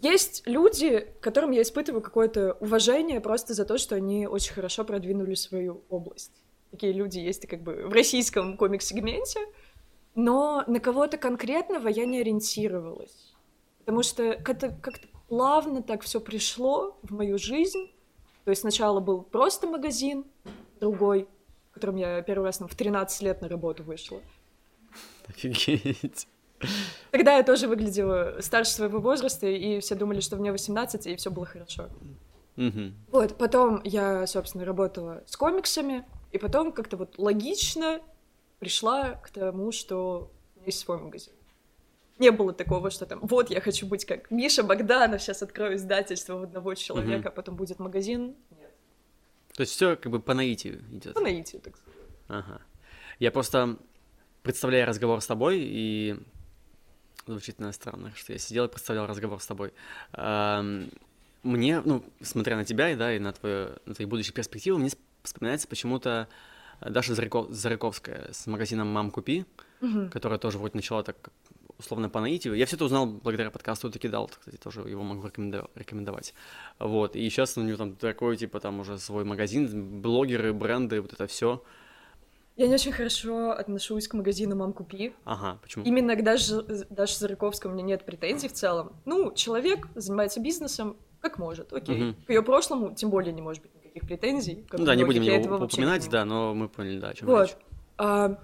Есть 0.00 0.42
люди, 0.46 1.06
которым 1.20 1.50
я 1.50 1.60
испытываю 1.60 2.00
какое-то 2.00 2.54
уважение 2.60 3.20
просто 3.20 3.52
за 3.52 3.66
то, 3.66 3.76
что 3.76 3.96
они 3.96 4.26
очень 4.26 4.54
хорошо 4.54 4.84
продвинули 4.84 5.34
свою 5.34 5.82
область. 5.90 6.32
Такие 6.70 6.94
люди 6.94 7.18
есть 7.18 7.46
как 7.46 7.62
бы 7.62 7.86
в 7.86 7.92
российском 7.92 8.56
комикс-сегменте. 8.56 9.40
но 10.14 10.64
на 10.66 10.80
кого-то 10.80 11.18
конкретного 11.18 11.88
я 11.88 12.06
не 12.06 12.20
ориентировалась. 12.20 13.34
Потому 13.80 14.02
что 14.02 14.38
как-то 14.42 14.70
как 14.70 14.94
плавно 15.28 15.82
так 15.82 16.00
все 16.00 16.18
пришло 16.18 16.96
в 17.02 17.12
мою 17.12 17.36
жизнь. 17.36 17.90
То 18.44 18.50
есть 18.50 18.60
сначала 18.60 19.00
был 19.00 19.22
просто 19.22 19.66
магазин, 19.66 20.24
другой, 20.80 21.28
в 21.70 21.74
котором 21.74 21.96
я 21.96 22.20
первый 22.22 22.44
раз 22.44 22.58
там, 22.58 22.68
в 22.68 22.74
13 22.74 23.22
лет 23.22 23.40
на 23.40 23.48
работу 23.48 23.82
вышла. 23.82 24.20
Офигеть. 25.26 26.28
Тогда 27.10 27.36
я 27.36 27.42
тоже 27.42 27.68
выглядела 27.68 28.36
старше 28.40 28.72
своего 28.72 29.00
возраста, 29.00 29.46
и 29.46 29.80
все 29.80 29.94
думали, 29.94 30.20
что 30.20 30.36
мне 30.36 30.52
18, 30.52 31.06
и 31.06 31.16
все 31.16 31.30
было 31.30 31.46
хорошо. 31.46 31.88
Мгм. 32.56 32.94
Вот, 33.10 33.36
потом 33.36 33.80
я, 33.84 34.26
собственно, 34.26 34.64
работала 34.64 35.22
с 35.26 35.36
комиксами, 35.36 36.04
и 36.32 36.38
потом 36.38 36.72
как-то 36.72 36.96
вот 36.96 37.18
логично 37.18 38.00
пришла 38.58 39.12
к 39.12 39.30
тому, 39.30 39.72
что 39.72 40.30
у 40.54 40.58
меня 40.60 40.66
есть 40.66 40.78
свой 40.78 40.98
магазин. 40.98 41.32
Не 42.18 42.30
было 42.30 42.52
такого, 42.52 42.90
что 42.90 43.06
там, 43.06 43.18
вот, 43.22 43.50
я 43.50 43.60
хочу 43.60 43.86
быть 43.86 44.04
как 44.04 44.30
Миша 44.30 44.62
Богданов, 44.62 45.20
сейчас 45.20 45.42
открою 45.42 45.76
издательство 45.76 46.36
в 46.38 46.42
одного 46.44 46.74
человека, 46.74 47.28
а 47.28 47.32
потом 47.32 47.56
будет 47.56 47.78
магазин. 47.80 48.36
Нет, 48.50 48.70
То 49.54 49.62
есть 49.62 49.72
все 49.72 49.96
как 49.96 50.12
бы 50.12 50.20
по 50.20 50.32
наитию 50.34 50.82
идет. 50.92 51.14
по 51.14 51.20
наитию, 51.20 51.60
так 51.60 51.76
сказать. 51.76 51.98
Ага. 52.28 52.60
Я 53.18 53.30
просто 53.32 53.76
представляю 54.42 54.86
разговор 54.86 55.20
с 55.20 55.26
тобой, 55.26 55.58
и 55.60 56.16
звучит 57.26 57.58
наверное, 57.58 57.72
странно, 57.74 58.12
что 58.14 58.32
я 58.32 58.38
сидел 58.38 58.66
и 58.66 58.68
представлял 58.68 59.06
разговор 59.06 59.40
с 59.40 59.46
тобой. 59.46 59.72
Мне, 61.42 61.80
ну, 61.84 62.02
смотря 62.22 62.56
на 62.56 62.64
тебя 62.64 62.90
и, 62.90 62.96
да, 62.96 63.14
и 63.14 63.18
на, 63.18 63.32
твою, 63.32 63.70
на 63.84 63.94
твои 63.94 64.06
будущие 64.06 64.32
перспективы, 64.32 64.78
мне 64.78 64.90
вспоминается 65.22 65.68
почему-то 65.68 66.28
Даша 66.80 67.12
Заряко- 67.12 67.50
Заряковская 67.52 68.30
с 68.32 68.46
магазином 68.46 68.88
«Мам, 68.88 69.10
купи», 69.10 69.44
Мгм. 69.80 70.08
которая 70.10 70.38
тоже 70.38 70.58
вроде 70.58 70.76
начала 70.76 71.02
так 71.02 71.16
условно 71.78 72.08
по 72.08 72.20
наитию. 72.20 72.54
Я 72.54 72.66
все 72.66 72.76
это 72.76 72.84
узнал 72.84 73.06
благодаря 73.06 73.50
подкасту 73.50 73.90
«Таки 73.90 74.08
дал», 74.08 74.28
кстати, 74.28 74.56
тоже 74.56 74.80
его 74.82 75.02
могу 75.02 75.26
рекомендовать. 75.26 76.34
Вот, 76.78 77.16
и 77.16 77.28
сейчас 77.28 77.56
у 77.56 77.62
него 77.62 77.76
там 77.76 77.96
такой, 77.96 78.36
типа, 78.36 78.60
там 78.60 78.80
уже 78.80 78.98
свой 78.98 79.24
магазин, 79.24 80.00
блогеры, 80.00 80.52
бренды, 80.52 81.00
вот 81.00 81.12
это 81.12 81.26
все. 81.26 81.62
Я 82.56 82.68
не 82.68 82.74
очень 82.74 82.92
хорошо 82.92 83.50
отношусь 83.50 84.06
к 84.06 84.14
магазину 84.14 84.54
«Мам, 84.54 84.72
купи». 84.72 85.12
Ага, 85.24 85.58
почему? 85.60 85.84
Именно 85.84 86.14
к 86.14 86.22
Даше, 86.22 86.62
Даше 86.88 87.18
Зарыковской 87.18 87.70
у 87.70 87.74
меня 87.74 87.84
нет 87.84 88.04
претензий 88.04 88.46
в 88.46 88.52
целом. 88.52 88.92
Ну, 89.04 89.32
человек 89.34 89.88
занимается 89.96 90.40
бизнесом 90.40 90.96
как 91.24 91.38
может, 91.38 91.72
окей. 91.72 91.96
Мгм. 91.96 92.16
К 92.26 92.30
ее 92.30 92.42
прошлому 92.42 92.94
тем 92.94 93.08
более 93.08 93.32
не 93.32 93.40
может 93.40 93.62
быть 93.62 93.74
никаких 93.74 94.02
претензий. 94.02 94.66
Ну 94.70 94.84
да, 94.84 94.94
не 94.94 95.04
будем 95.04 95.22
его 95.22 95.56
упоминать, 95.56 96.06
да, 96.10 96.26
но 96.26 96.54
мы 96.54 96.68
поняли, 96.68 96.98
да, 96.98 97.08
о 97.08 97.14
чем 97.14 97.28
Вот. 97.28 97.48
речь. 97.48 97.56
А, 97.96 98.38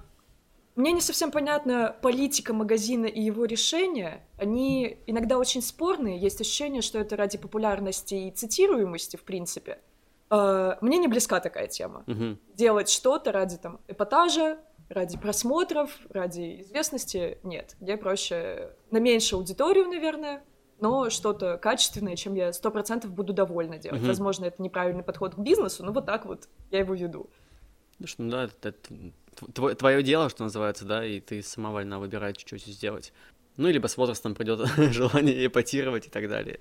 мне 0.80 0.92
не 0.92 1.00
совсем 1.00 1.30
понятна 1.30 1.94
политика 2.02 2.52
магазина 2.52 3.06
и 3.06 3.20
его 3.20 3.44
решения. 3.44 4.24
Они 4.38 4.98
иногда 5.06 5.38
очень 5.38 5.62
спорные. 5.62 6.18
Есть 6.18 6.40
ощущение, 6.40 6.82
что 6.82 6.98
это 6.98 7.16
ради 7.16 7.38
популярности 7.38 8.14
и 8.14 8.30
цитируемости, 8.30 9.16
в 9.16 9.22
принципе. 9.22 9.78
А, 10.30 10.78
мне 10.80 10.98
не 10.98 11.08
близка 11.08 11.40
такая 11.40 11.66
тема. 11.66 12.04
Мгм. 12.06 12.38
Делать 12.54 12.88
что-то 12.88 13.32
ради 13.32 13.58
там 13.58 13.80
эпатажа, 13.88 14.58
ради 14.88 15.18
просмотров, 15.18 15.96
ради 16.10 16.62
известности 16.62 17.38
нет. 17.42 17.76
Мне 17.80 17.96
проще 17.96 18.70
на 18.90 18.98
меньшую 18.98 19.38
аудиторию, 19.40 19.86
наверное, 19.86 20.42
но 20.80 21.10
что-то 21.10 21.58
качественное, 21.58 22.16
чем 22.16 22.34
я 22.34 22.52
сто 22.52 22.70
процентов 22.70 23.12
буду 23.12 23.32
довольна 23.32 23.78
делать. 23.78 24.00
Мгм. 24.00 24.08
Возможно, 24.08 24.46
это 24.46 24.62
неправильный 24.62 25.02
подход 25.02 25.34
к 25.34 25.38
бизнесу, 25.38 25.84
но 25.84 25.92
вот 25.92 26.06
так 26.06 26.26
вот 26.26 26.48
я 26.70 26.80
его 26.80 26.94
веду. 26.94 27.28
Ну 28.00 28.06
что, 28.06 28.22
ну 28.22 28.30
да, 28.30 28.44
это, 28.44 28.74
твое 29.76 30.02
дело, 30.02 30.30
что 30.30 30.44
называется, 30.44 30.84
да, 30.86 31.04
и 31.04 31.20
ты 31.20 31.42
сама 31.42 31.70
вольна 31.70 31.98
выбирать, 31.98 32.40
что 32.40 32.56
сделать. 32.58 33.12
Ну, 33.56 33.68
либо 33.68 33.86
с 33.88 33.96
возрастом 33.96 34.34
придет 34.34 34.66
желание 34.76 35.46
эпатировать 35.46 36.06
и 36.06 36.10
так 36.10 36.28
далее. 36.28 36.60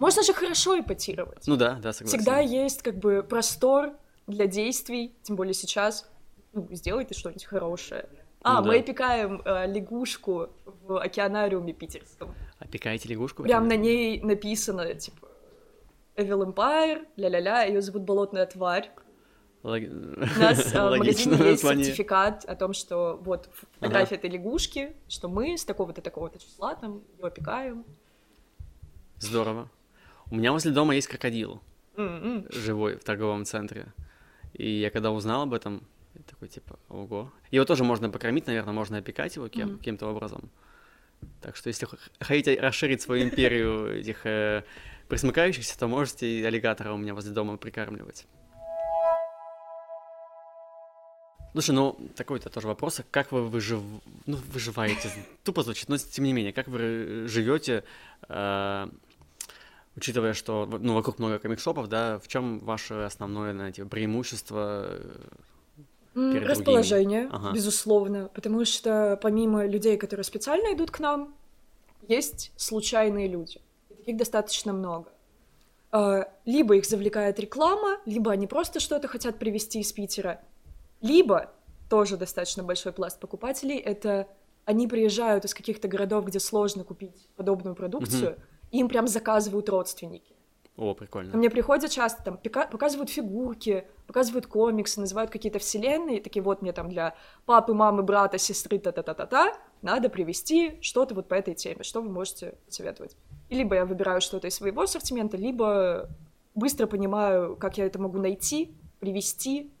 Можно 0.00 0.22
же 0.24 0.32
хорошо 0.32 0.80
эпатировать. 0.80 1.46
Ну 1.46 1.56
да, 1.56 1.74
да, 1.74 1.92
согласен. 1.92 2.18
Всегда 2.18 2.40
есть 2.40 2.82
как 2.82 2.98
бы 2.98 3.22
простор 3.22 3.92
для 4.26 4.46
действий, 4.46 5.14
тем 5.22 5.36
более 5.36 5.54
сейчас. 5.54 6.10
Ну, 6.52 6.66
сделай 6.72 7.04
ты 7.04 7.14
что-нибудь 7.14 7.44
хорошее. 7.44 8.08
А, 8.42 8.60
Ну 8.60 8.68
мы 8.68 8.74
да. 8.74 8.80
опекаем 8.80 9.42
э, 9.44 9.66
лягушку 9.70 10.48
в 10.64 10.98
океанариуме 10.98 11.72
питерском. 11.72 12.34
Опекаете 12.58 13.08
лягушку? 13.08 13.42
Прям 13.44 13.68
на 13.68 13.76
ней 13.76 14.20
написано, 14.22 14.92
типа, 14.94 15.28
Evil 16.16 16.52
Empire, 16.52 17.06
ля-ля-ля, 17.16 17.64
ее 17.64 17.80
зовут 17.82 18.02
Болотная 18.02 18.46
тварь. 18.46 18.90
Лог- 19.62 19.82
У 19.90 20.40
нас 20.40 20.74
э, 20.74 20.78
в 20.88 20.98
магазине 20.98 21.36
есть 21.36 21.62
название. 21.62 21.84
сертификат 21.84 22.44
о 22.46 22.56
том, 22.56 22.72
что 22.72 23.20
вот 23.22 23.50
фотография 23.78 24.14
этой 24.14 24.30
лягушки, 24.30 24.94
что 25.08 25.28
мы 25.28 25.58
с 25.58 25.64
такого-то 25.64 26.00
такого-то 26.00 26.38
числа 26.38 26.74
там 26.74 27.02
ее 27.18 27.26
опекаем. 27.26 27.84
Здорово. 29.18 29.68
У 30.30 30.36
меня 30.36 30.52
возле 30.52 30.70
дома 30.72 30.94
есть 30.94 31.08
крокодил 31.08 31.60
М-м. 31.96 32.46
живой 32.50 32.96
в 32.96 33.04
торговом 33.04 33.44
центре. 33.44 33.92
И 34.54 34.68
я 34.80 34.90
когда 34.90 35.10
узнал 35.10 35.42
об 35.42 35.52
этом, 35.54 35.86
такой 36.26 36.48
типа, 36.48 36.78
ого. 36.88 37.30
Его 37.50 37.64
тоже 37.64 37.84
можно 37.84 38.08
покормить, 38.10 38.46
наверное, 38.46 38.72
можно 38.72 38.98
опекать 38.98 39.36
его 39.36 39.48
кем- 39.48 39.68
Мгм. 39.70 39.78
каким-то 39.78 40.06
образом. 40.08 40.50
Так 41.42 41.54
что 41.56 41.68
если 41.68 41.86
хотите 42.18 42.58
расширить 42.58 43.02
свою 43.02 43.24
империю 43.24 43.98
этих 44.00 44.24
э, 44.24 44.64
присмыкающихся, 45.08 45.78
то 45.78 45.86
можете 45.86 46.26
и 46.26 46.42
аллигатора 46.44 46.92
у 46.94 46.96
меня 46.96 47.12
возле 47.14 47.32
дома 47.32 47.58
прикармливать. 47.58 48.26
Слушай, 51.52 51.72
ну 51.72 51.96
такой-то 52.16 52.48
тоже 52.48 52.68
вопрос, 52.68 53.00
а 53.00 53.04
как 53.10 53.32
вы 53.32 53.48
выжив... 53.48 53.80
ну, 54.26 54.38
выживаете? 54.52 55.10
Тупо 55.44 55.62
звучит, 55.62 55.88
но 55.88 55.98
тем 55.98 56.24
не 56.24 56.32
менее, 56.32 56.52
как 56.52 56.68
вы 56.68 57.26
живете, 57.26 57.84
э, 58.28 58.88
учитывая, 59.96 60.34
что 60.34 60.66
ну, 60.80 60.94
вокруг 60.94 61.18
много 61.18 61.38
комикшопов, 61.38 61.88
да, 61.88 62.18
в 62.18 62.28
чем 62.28 62.60
ваше 62.60 62.94
основное, 62.94 63.52
знаете, 63.52 63.84
преимущество? 63.84 64.86
э, 66.14 66.32
перед 66.32 66.48
Расположение, 66.48 67.22
другими. 67.22 67.46
Ага. 67.46 67.54
безусловно, 67.54 68.30
потому 68.34 68.64
что 68.64 69.18
помимо 69.20 69.66
людей, 69.66 69.96
которые 69.96 70.24
специально 70.24 70.72
идут 70.74 70.90
к 70.90 71.00
нам, 71.00 71.34
есть 72.08 72.52
случайные 72.56 73.28
люди. 73.28 73.60
И 73.90 73.94
таких 73.94 74.16
достаточно 74.16 74.72
много. 74.72 75.10
А, 75.92 76.28
Либо 76.44 76.76
их 76.76 76.84
завлекает 76.84 77.38
реклама, 77.38 77.98
либо 78.06 78.30
они 78.30 78.46
просто 78.46 78.80
что-то 78.80 79.08
хотят 79.08 79.38
привезти 79.38 79.80
из 79.80 79.92
Питера, 79.92 80.40
либо 81.00 81.52
тоже 81.88 82.16
достаточно 82.16 82.62
большой 82.62 82.92
пласт 82.92 83.18
покупателей 83.18 83.76
это 83.76 84.28
они 84.64 84.86
приезжают 84.86 85.44
из 85.44 85.54
каких-то 85.54 85.88
городов, 85.88 86.26
где 86.26 86.38
сложно 86.38 86.84
купить 86.84 87.28
подобную 87.36 87.74
продукцию, 87.74 88.36
и 88.70 88.78
им 88.78 88.88
прям 88.88 89.08
заказывают 89.08 89.68
родственники. 89.68 90.34
О, 90.76 90.94
Ко 90.94 91.00
прикольно. 91.00 91.36
мне 91.36 91.50
приходят 91.50 91.90
часто, 91.90 92.22
там, 92.22 92.38
показывают 92.38 93.10
фигурки, 93.10 93.86
показывают 94.06 94.46
комиксы, 94.46 95.00
называют 95.00 95.30
какие-то 95.30 95.58
вселенные, 95.58 96.22
такие, 96.22 96.42
вот 96.42 96.62
мне 96.62 96.72
там 96.72 96.88
для 96.88 97.16
папы, 97.44 97.74
мамы, 97.74 98.02
брата, 98.02 98.38
сестры, 98.38 98.78
та-та-та-та-та, 98.78 99.58
надо 99.82 100.08
привезти 100.08 100.78
что-то 100.80 101.14
вот 101.14 101.28
по 101.28 101.34
этой 101.34 101.54
теме, 101.54 101.82
что 101.82 102.00
вы 102.00 102.08
можете 102.08 102.54
советовать. 102.68 103.16
И 103.48 103.56
либо 103.56 103.74
я 103.74 103.84
выбираю 103.84 104.20
что-то 104.20 104.46
из 104.46 104.54
своего 104.54 104.82
ассортимента, 104.82 105.36
либо 105.36 106.08
быстро 106.54 106.86
понимаю, 106.86 107.56
как 107.56 107.76
я 107.76 107.86
это 107.86 107.98
могу 107.98 108.18
найти, 108.18 108.74
привезти. 109.00 109.72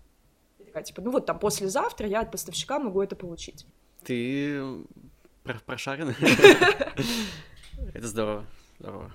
Такая, 0.70 0.84
типа, 0.84 1.02
ну 1.02 1.10
вот 1.10 1.26
там 1.26 1.40
послезавтра 1.40 2.06
я 2.06 2.20
от 2.20 2.30
поставщика 2.30 2.78
могу 2.78 3.02
это 3.02 3.16
получить. 3.16 3.66
Ты 4.04 4.84
про- 5.42 5.58
прошаренный. 5.66 6.14
Это 7.94 8.06
здорово, 8.06 8.46
здорово. 8.78 9.10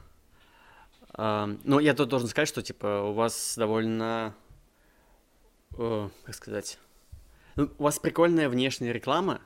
А, 1.13 1.49
Ну, 1.63 1.79
я 1.79 1.93
тут 1.93 2.09
должен 2.09 2.27
сказать, 2.27 2.49
что, 2.49 2.61
типа, 2.61 3.03
у 3.03 3.13
вас 3.13 3.55
довольно, 3.57 4.35
э, 5.77 6.09
как 6.25 6.35
сказать, 6.35 6.77
ну, 7.55 7.69
у 7.77 7.83
вас 7.83 7.99
прикольная 7.99 8.49
внешняя 8.49 8.91
реклама, 8.91 9.39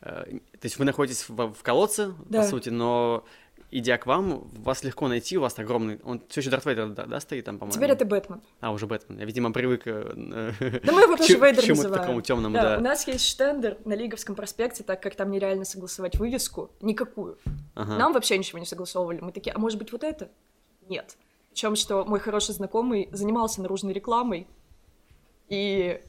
э, 0.00 0.24
то 0.52 0.58
есть 0.62 0.78
вы 0.78 0.86
находитесь 0.86 1.28
в, 1.28 1.52
в 1.52 1.62
колодце, 1.62 2.14
Да. 2.26 2.40
по 2.42 2.48
сути, 2.48 2.70
но 2.70 3.24
идя 3.70 3.98
к 3.98 4.06
вам, 4.06 4.48
вас 4.52 4.84
легко 4.84 5.08
найти, 5.08 5.36
у 5.36 5.40
вас 5.40 5.58
огромный, 5.58 6.00
он 6.04 6.22
все 6.28 6.40
еще 6.40 6.50
Дарт 6.50 6.64
Вейдер, 6.64 6.88
да, 6.90 7.06
да, 7.06 7.20
стоит 7.20 7.44
там, 7.44 7.58
по-моему? 7.58 7.76
Теперь 7.76 7.90
это 7.90 8.04
Бэтмен. 8.04 8.40
А, 8.60 8.72
уже 8.72 8.86
Бэтмен, 8.86 9.18
я, 9.18 9.24
видимо, 9.24 9.52
привык 9.52 9.82
э, 9.86 10.12
Да 10.84 10.92
мы 10.92 11.02
его 11.02 11.16
тоже 11.16 11.36
Вейдер 11.38 11.68
называем. 11.68 12.02
такому 12.02 12.20
темному, 12.22 12.54
Да, 12.54 12.62
да. 12.62 12.78
у 12.78 12.80
нас 12.80 13.06
есть 13.06 13.26
штендер 13.26 13.78
на 13.84 13.94
Лиговском 13.94 14.34
проспекте, 14.34 14.84
так 14.84 15.02
как 15.02 15.14
там 15.14 15.30
нереально 15.30 15.64
согласовать 15.64 16.16
вывеску, 16.18 16.70
никакую. 16.80 17.38
Ага. 17.74 17.96
Нам 17.96 18.12
вообще 18.12 18.38
ничего 18.38 18.58
не 18.58 18.66
согласовывали. 18.66 19.20
Мы 19.20 19.32
такие, 19.32 19.52
а 19.52 19.58
может 19.58 19.78
быть 19.78 19.92
вот 19.92 20.04
это? 20.04 20.30
Нет. 20.88 21.16
Причем, 21.50 21.76
что 21.76 22.04
мой 22.04 22.20
хороший 22.20 22.52
знакомый 22.52 23.08
занимался 23.12 23.62
наружной 23.62 23.92
рекламой, 23.92 24.46
и 25.48 26.00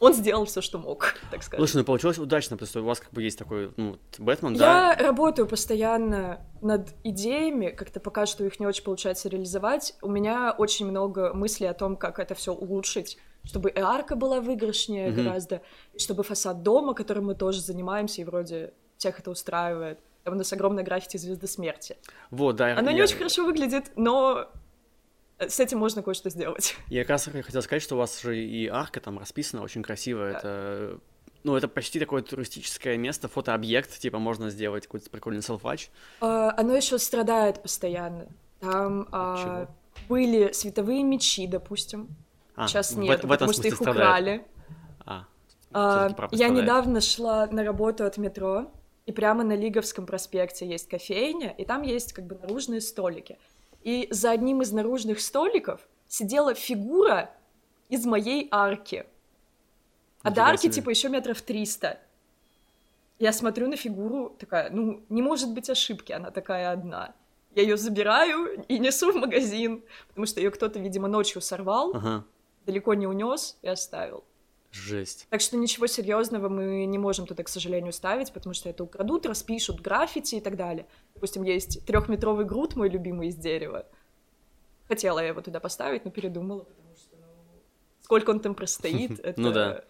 он 0.00 0.14
сделал 0.14 0.44
все, 0.46 0.60
что 0.60 0.78
мог, 0.78 1.14
так 1.30 1.42
сказать. 1.42 1.60
Слушай, 1.60 1.76
ну 1.76 1.84
получилось 1.84 2.18
удачно, 2.18 2.56
потому 2.56 2.68
что 2.68 2.80
у 2.80 2.84
вас 2.84 2.98
как 3.00 3.12
бы 3.12 3.22
есть 3.22 3.38
такой, 3.38 3.70
ну, 3.76 3.98
Бэтмен, 4.18 4.54
да? 4.56 4.94
Я 4.98 5.06
работаю 5.06 5.46
постоянно 5.46 6.40
над 6.62 6.88
идеями, 7.04 7.68
как-то 7.68 8.00
пока 8.00 8.26
что 8.26 8.44
их 8.44 8.58
не 8.58 8.66
очень 8.66 8.82
получается 8.82 9.28
реализовать. 9.28 9.94
У 10.02 10.08
меня 10.10 10.52
очень 10.56 10.86
много 10.86 11.32
мыслей 11.34 11.68
о 11.68 11.74
том, 11.74 11.96
как 11.96 12.18
это 12.18 12.34
все 12.34 12.52
улучшить. 12.52 13.18
чтобы 13.42 13.70
и 13.70 13.78
арка 13.80 14.16
была 14.16 14.42
выигрышнее 14.42 15.10
Мгм. 15.10 15.24
гораздо, 15.24 15.62
и 15.94 15.98
чтобы 15.98 16.22
фасад 16.24 16.62
дома, 16.62 16.92
которым 16.92 17.24
мы 17.24 17.34
тоже 17.34 17.62
занимаемся, 17.62 18.20
и 18.20 18.24
вроде 18.24 18.74
всех 18.98 19.18
это 19.18 19.30
устраивает. 19.30 19.98
Там 20.24 20.34
у 20.34 20.36
нас 20.36 20.52
огромная 20.52 20.84
граффити 20.84 21.16
звезды 21.16 21.46
смерти. 21.46 21.96
Вот, 22.30 22.56
да. 22.56 22.76
Оно 22.76 22.90
не 22.90 22.98
я- 22.98 23.04
очень 23.04 23.16
хорошо 23.16 23.46
выглядит, 23.46 23.92
но 23.96 24.50
с 25.48 25.60
этим 25.60 25.78
можно 25.78 26.02
кое-что 26.02 26.30
сделать. 26.30 26.76
Я 26.88 27.02
как 27.02 27.10
раз 27.10 27.24
хотел 27.24 27.62
сказать, 27.62 27.82
что 27.82 27.94
у 27.94 27.98
вас 27.98 28.20
же 28.20 28.38
и 28.38 28.66
арка 28.66 29.00
там 29.00 29.18
расписана 29.18 29.62
очень 29.62 29.82
красиво. 29.82 30.24
Это, 30.24 30.98
ну, 31.44 31.56
это 31.56 31.68
почти 31.68 31.98
такое 31.98 32.22
туристическое 32.22 32.96
место, 32.96 33.28
фотообъект, 33.28 33.98
типа 33.98 34.18
можно 34.18 34.50
сделать 34.50 34.84
какой-то 34.86 35.08
прикольный 35.10 35.42
селфач. 35.42 35.90
А, 36.20 36.54
Оно 36.56 36.74
еще 36.76 36.98
страдает 36.98 37.62
постоянно. 37.62 38.26
Там 38.60 39.08
а, 39.10 39.68
были 40.08 40.52
световые 40.52 41.02
мечи, 41.02 41.46
допустим. 41.46 42.08
А, 42.56 42.68
Сейчас 42.68 42.92
в 42.92 42.98
нет, 42.98 43.10
в 43.10 43.14
этом 43.14 43.30
потому 43.30 43.52
что 43.52 43.66
их 43.66 43.74
страдает. 43.76 44.08
украли. 44.08 44.44
А, 45.06 45.24
А, 45.72 46.08
я 46.08 46.10
страдает. 46.10 46.52
недавно 46.52 47.00
шла 47.00 47.46
на 47.46 47.64
работу 47.64 48.04
от 48.04 48.18
метро, 48.18 48.70
и 49.06 49.12
прямо 49.12 49.42
на 49.44 49.56
Лиговском 49.56 50.04
проспекте 50.04 50.68
есть 50.68 50.88
кофейня, 50.88 51.54
и 51.56 51.64
там 51.64 51.82
есть 51.82 52.12
как 52.12 52.26
бы 52.26 52.34
наружные 52.36 52.80
столики. 52.80 53.38
И 53.82 54.08
за 54.10 54.30
одним 54.30 54.62
из 54.62 54.72
наружных 54.72 55.20
столиков 55.20 55.80
сидела 56.06 56.54
фигура 56.54 57.30
из 57.88 58.04
моей 58.06 58.48
арки. 58.50 59.06
А 60.22 60.30
до 60.30 60.44
арки 60.44 60.62
себе. 60.62 60.72
типа 60.72 60.90
еще 60.90 61.08
метров 61.08 61.40
триста. 61.40 61.98
Я 63.18 63.32
смотрю 63.32 63.68
на 63.68 63.76
фигуру, 63.76 64.36
такая, 64.38 64.70
ну, 64.70 65.02
не 65.08 65.22
может 65.22 65.52
быть 65.52 65.68
ошибки, 65.68 66.12
она 66.12 66.30
такая 66.30 66.72
одна. 66.72 67.14
Я 67.54 67.62
ее 67.62 67.76
забираю 67.76 68.64
и 68.66 68.78
несу 68.78 69.12
в 69.12 69.16
магазин, 69.16 69.82
потому 70.08 70.26
что 70.26 70.40
ее 70.40 70.50
кто-то, 70.50 70.78
видимо, 70.78 71.08
ночью 71.08 71.42
сорвал, 71.42 71.90
ага, 71.94 72.24
далеко 72.64 72.94
не 72.94 73.06
унес 73.06 73.58
и 73.62 73.68
оставил. 73.68 74.24
Жесть. 74.72 75.26
Так 75.30 75.40
что 75.40 75.56
ничего 75.56 75.86
серьезного 75.86 76.48
мы 76.48 76.84
не 76.84 76.98
можем 76.98 77.26
туда, 77.26 77.42
к 77.42 77.48
сожалению, 77.48 77.92
ставить, 77.92 78.32
потому 78.32 78.54
что 78.54 78.68
это 78.68 78.84
украдут, 78.84 79.26
распишут 79.26 79.80
граффити 79.80 80.36
и 80.36 80.40
так 80.40 80.56
далее. 80.56 80.86
Допустим, 81.14 81.42
есть 81.42 81.84
трехметровый 81.86 82.44
груд, 82.44 82.76
мой 82.76 82.88
любимый 82.88 83.28
из 83.28 83.36
дерева. 83.36 83.86
Хотела 84.88 85.20
я 85.20 85.28
его 85.28 85.40
туда 85.40 85.60
поставить, 85.60 86.04
но 86.04 86.10
передумала, 86.10 86.64
потому 86.64 86.96
что 86.96 87.16
ну, 87.16 87.26
сколько 88.02 88.30
он 88.30 88.40
там 88.40 88.54
простоит, 88.54 89.20
это... 89.24 89.40
Ну 89.40 89.52
да. 89.52 89.84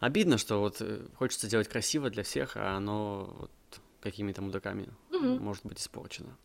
Обидно, 0.00 0.38
что 0.38 0.60
вот 0.60 0.80
э, 0.80 1.06
хочется 1.16 1.48
делать 1.48 1.68
красиво 1.68 2.10
для 2.10 2.24
всех, 2.24 2.56
а 2.56 2.76
оно 2.76 3.34
вот 3.38 3.50
какими-то 4.00 4.42
мудаками 4.42 4.88
может 5.10 5.64
быть 5.64 5.80
испорчено. 5.80 6.36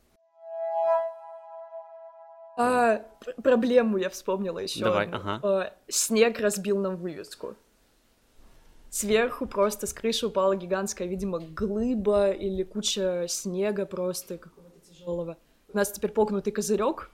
А, 2.62 3.06
пр- 3.24 3.36
проблему 3.42 3.98
я 3.98 4.10
вспомнила 4.10 4.60
еще. 4.60 4.84
Давай, 4.84 5.08
ага. 5.08 5.40
А, 5.42 5.74
снег 5.88 6.40
разбил 6.40 6.78
нам 6.80 6.98
вывеску. 6.98 7.56
Сверху 8.90 9.46
просто 9.46 9.88
с 9.88 9.94
крыши 9.94 10.28
упала 10.28 10.56
гигантская, 10.56 11.08
видимо, 11.08 11.40
глыба 11.40 12.32
или 12.32 12.64
куча 12.64 13.28
снега 13.30 13.86
просто 13.86 14.38
какого-то 14.38 14.80
тяжелого. 14.92 15.38
У 15.72 15.78
нас 15.78 15.92
теперь 15.92 16.12
погнутый 16.12 16.52
козырек, 16.52 17.12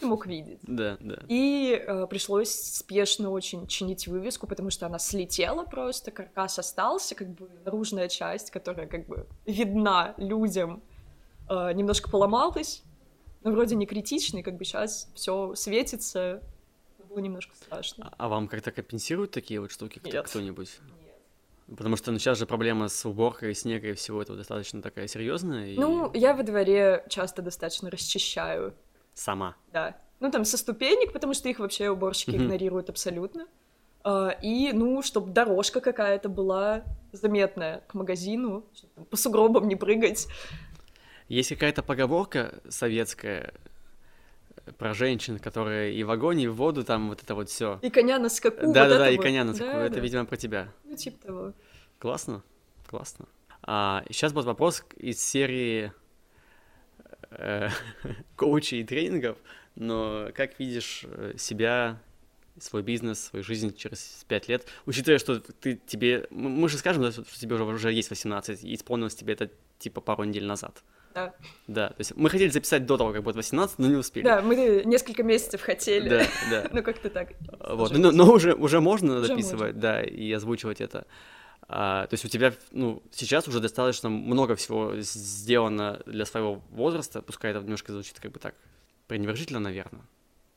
ты 0.00 0.06
мог 0.06 0.26
видеть. 0.26 0.58
Да, 0.66 0.96
да. 1.00 1.18
И 1.28 1.72
э, 1.86 2.06
пришлось 2.06 2.50
спешно 2.50 3.30
очень 3.30 3.66
чинить 3.66 4.06
вывеску, 4.08 4.46
потому 4.46 4.70
что 4.70 4.86
она 4.86 4.98
слетела 4.98 5.64
просто, 5.64 6.10
каркас 6.12 6.58
остался, 6.58 7.14
как 7.14 7.28
бы 7.28 7.48
наружная 7.64 8.08
часть, 8.08 8.50
которая 8.50 8.86
как 8.86 9.06
бы 9.06 9.26
видна 9.44 10.14
людям, 10.16 10.82
э, 11.50 11.72
немножко 11.74 12.08
поломалась, 12.10 12.82
но 13.46 13.52
вроде 13.52 13.76
не 13.76 13.86
критичный, 13.86 14.42
как 14.42 14.56
бы 14.56 14.64
сейчас 14.64 15.08
все 15.14 15.54
светится, 15.54 16.42
было 17.08 17.20
немножко 17.20 17.54
страшно. 17.54 18.08
А- 18.18 18.24
А 18.24 18.28
вам 18.28 18.48
как-то 18.48 18.72
компенсируют 18.72 19.30
такие 19.30 19.60
вот 19.60 19.70
штуки 19.70 20.00
Нет. 20.04 20.26
кто-нибудь? 20.26 20.80
Потому 21.76 21.96
что 21.96 22.10
ну, 22.10 22.18
сейчас 22.18 22.38
же 22.38 22.46
проблема 22.46 22.88
с 22.88 23.04
уборкой 23.06 23.54
снега 23.54 23.88
и 23.90 23.92
всего 23.94 24.20
этого 24.20 24.36
достаточно 24.36 24.82
такая 24.82 25.06
серьезная. 25.06 25.68
И 25.68 25.78
Ну, 25.78 26.10
я 26.12 26.34
во 26.34 26.42
дворе 26.42 27.04
часто 27.08 27.40
достаточно 27.40 27.88
расчищаю, 27.88 28.74
сама. 29.14 29.54
да. 29.72 29.96
Ну, 30.18 30.30
там 30.32 30.44
со 30.44 30.56
ступенек, 30.58 31.12
потому 31.12 31.32
что 31.34 31.48
их 31.48 31.60
вообще 31.60 31.88
уборщики 31.90 32.30
Мгм. 32.34 32.46
игнорируют 32.46 32.90
абсолютно. 32.90 33.46
А, 34.02 34.30
И, 34.42 34.72
ну, 34.72 35.02
чтобы 35.02 35.30
дорожка 35.32 35.80
какая-то 35.80 36.28
была 36.28 36.84
заметная 37.12 37.80
к 37.88 37.94
магазину, 37.94 38.64
чтоб 38.74 38.90
там 38.94 39.04
по 39.04 39.16
сугробам 39.16 39.66
не 39.68 39.74
прыгать. 39.76 40.26
Есть 41.28 41.50
какая-то 41.50 41.82
поговорка 41.82 42.60
советская 42.68 43.52
э, 44.64 44.72
про 44.72 44.94
женщин, 44.94 45.38
которые 45.38 45.94
и 45.94 46.04
в 46.04 46.10
огонь, 46.10 46.40
и 46.40 46.48
в 46.48 46.54
воду, 46.54 46.84
там 46.84 47.08
вот 47.08 47.22
это 47.22 47.34
вот 47.34 47.48
все. 47.48 47.78
И 47.82 47.90
коня 47.90 48.18
на 48.18 48.28
скаку. 48.28 48.66
вот 48.66 48.74
Да-да-да, 48.74 49.06
это 49.06 49.14
и 49.14 49.16
вот. 49.16 49.22
коня 49.24 49.44
на 49.44 49.54
скаку. 49.54 49.72
Да, 49.72 49.84
Это, 49.84 49.94
да. 49.96 50.00
видимо, 50.00 50.24
про 50.24 50.36
тебя. 50.36 50.72
Ну, 50.84 50.96
типа 50.96 51.26
того. 51.26 51.52
Классно, 51.98 52.42
классно. 52.86 53.26
А, 53.62 54.04
сейчас 54.08 54.32
будет 54.32 54.44
вопрос 54.44 54.84
из 54.96 55.20
серии 55.20 55.92
э, 57.30 57.68
коучей 58.36 58.80
и 58.80 58.84
тренингов, 58.84 59.36
но 59.74 60.28
как 60.34 60.58
видишь 60.60 61.04
э, 61.04 61.34
себя, 61.36 62.00
свой 62.58 62.82
бизнес, 62.82 63.24
свою 63.24 63.42
жизнь 63.42 63.74
через 63.76 64.24
пять 64.28 64.48
лет, 64.48 64.66
учитывая, 64.86 65.18
что 65.18 65.40
ты 65.40 65.80
тебе, 65.86 66.26
мы 66.30 66.48
мы 66.48 66.68
же 66.68 66.78
скажем, 66.78 67.02
да, 67.02 67.12
что 67.12 67.24
тебе 67.24 67.56
уже, 67.56 67.64
уже 67.64 67.92
есть 67.92 68.10
18, 68.10 68.64
и 68.64 68.74
исполнилось 68.74 69.14
тебе 69.14 69.34
это 69.34 69.50
типа 69.78 70.00
пару 70.00 70.24
недель 70.24 70.46
назад. 70.46 70.82
Да. 71.16 71.34
Да, 71.66 71.88
то 71.88 71.96
есть 71.98 72.14
мы 72.14 72.28
хотели 72.28 72.50
записать 72.50 72.84
до 72.84 72.98
того, 72.98 73.12
как 73.12 73.22
будет 73.22 73.36
18, 73.36 73.78
но 73.78 73.88
не 73.88 73.96
успели. 73.96 74.22
Да, 74.24 74.42
мы 74.42 74.82
несколько 74.84 75.22
месяцев 75.22 75.62
хотели. 75.62 76.08
да, 76.10 76.26
да. 76.50 76.68
Ну, 76.72 76.82
как-то 76.82 77.08
так. 77.08 77.30
Вот, 77.58 77.88
сложилось. 77.88 78.14
но, 78.14 78.24
но 78.24 78.30
уже, 78.32 78.52
уже 78.54 78.80
можно 78.80 79.18
Уже 79.18 79.28
записывать, 79.28 79.78
да, 79.78 80.02
и 80.02 80.30
озвучивать 80.30 80.82
это. 80.82 81.06
А, 81.68 82.06
то 82.06 82.14
есть 82.14 82.24
у 82.24 82.28
тебя, 82.28 82.52
ну, 82.70 83.02
сейчас 83.12 83.48
уже 83.48 83.60
достаточно 83.60 84.10
много 84.10 84.56
всего 84.56 84.92
сделано 84.98 86.02
для 86.04 86.26
своего 86.26 86.62
возраста, 86.70 87.22
пускай 87.22 87.50
это 87.50 87.60
немножко 87.60 87.92
звучит 87.92 88.20
как 88.20 88.30
бы 88.32 88.38
так 88.38 88.54
пренебрежительно, 89.08 89.58
наверное. 89.58 90.02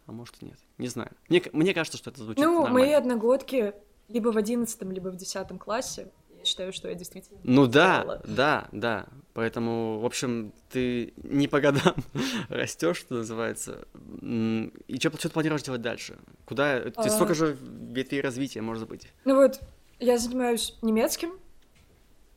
А 0.08 0.12
может 0.12 0.36
и 0.42 0.46
нет, 0.46 0.58
не 0.78 0.88
знаю. 0.88 1.12
Мне, 1.30 1.42
мне 1.54 1.74
кажется, 1.74 1.98
что 1.98 2.10
это 2.10 2.22
звучит 2.22 2.44
Ну, 2.44 2.64
нормально. 2.64 2.80
мои 2.80 2.94
одногодки 2.94 3.74
либо 4.10 4.30
в 4.32 4.38
одиннадцатом, 4.38 4.92
либо 4.92 5.08
в 5.10 5.16
десятом 5.16 5.58
классе. 5.58 6.12
Я 6.40 6.46
считаю, 6.46 6.72
что 6.72 6.88
я 6.88 6.96
действительно... 6.96 7.40
Ну 7.44 7.68
да, 7.68 8.00
сделала. 8.02 8.22
да, 8.26 8.68
да. 8.72 9.06
Поэтому, 9.34 10.00
в 10.00 10.06
общем, 10.06 10.54
ты 10.70 11.14
не 11.18 11.48
по 11.48 11.60
годам 11.60 11.96
растешь, 12.50 12.98
что 12.98 13.16
называется. 13.16 13.86
И 14.22 14.98
что, 15.00 15.10
что 15.12 15.28
ты 15.28 15.30
планируешь 15.30 15.64
делать 15.64 15.82
дальше? 15.82 16.18
Куда? 16.46 16.82
Ты 16.82 16.92
А. 16.96 17.10
столько 17.10 17.34
же 17.34 17.58
ветвей 17.62 18.22
развития 18.22 18.62
может 18.62 18.88
быть? 18.88 19.08
Ну 19.26 19.36
вот, 19.36 19.60
я 20.00 20.18
занимаюсь 20.18 20.78
немецким 20.82 21.38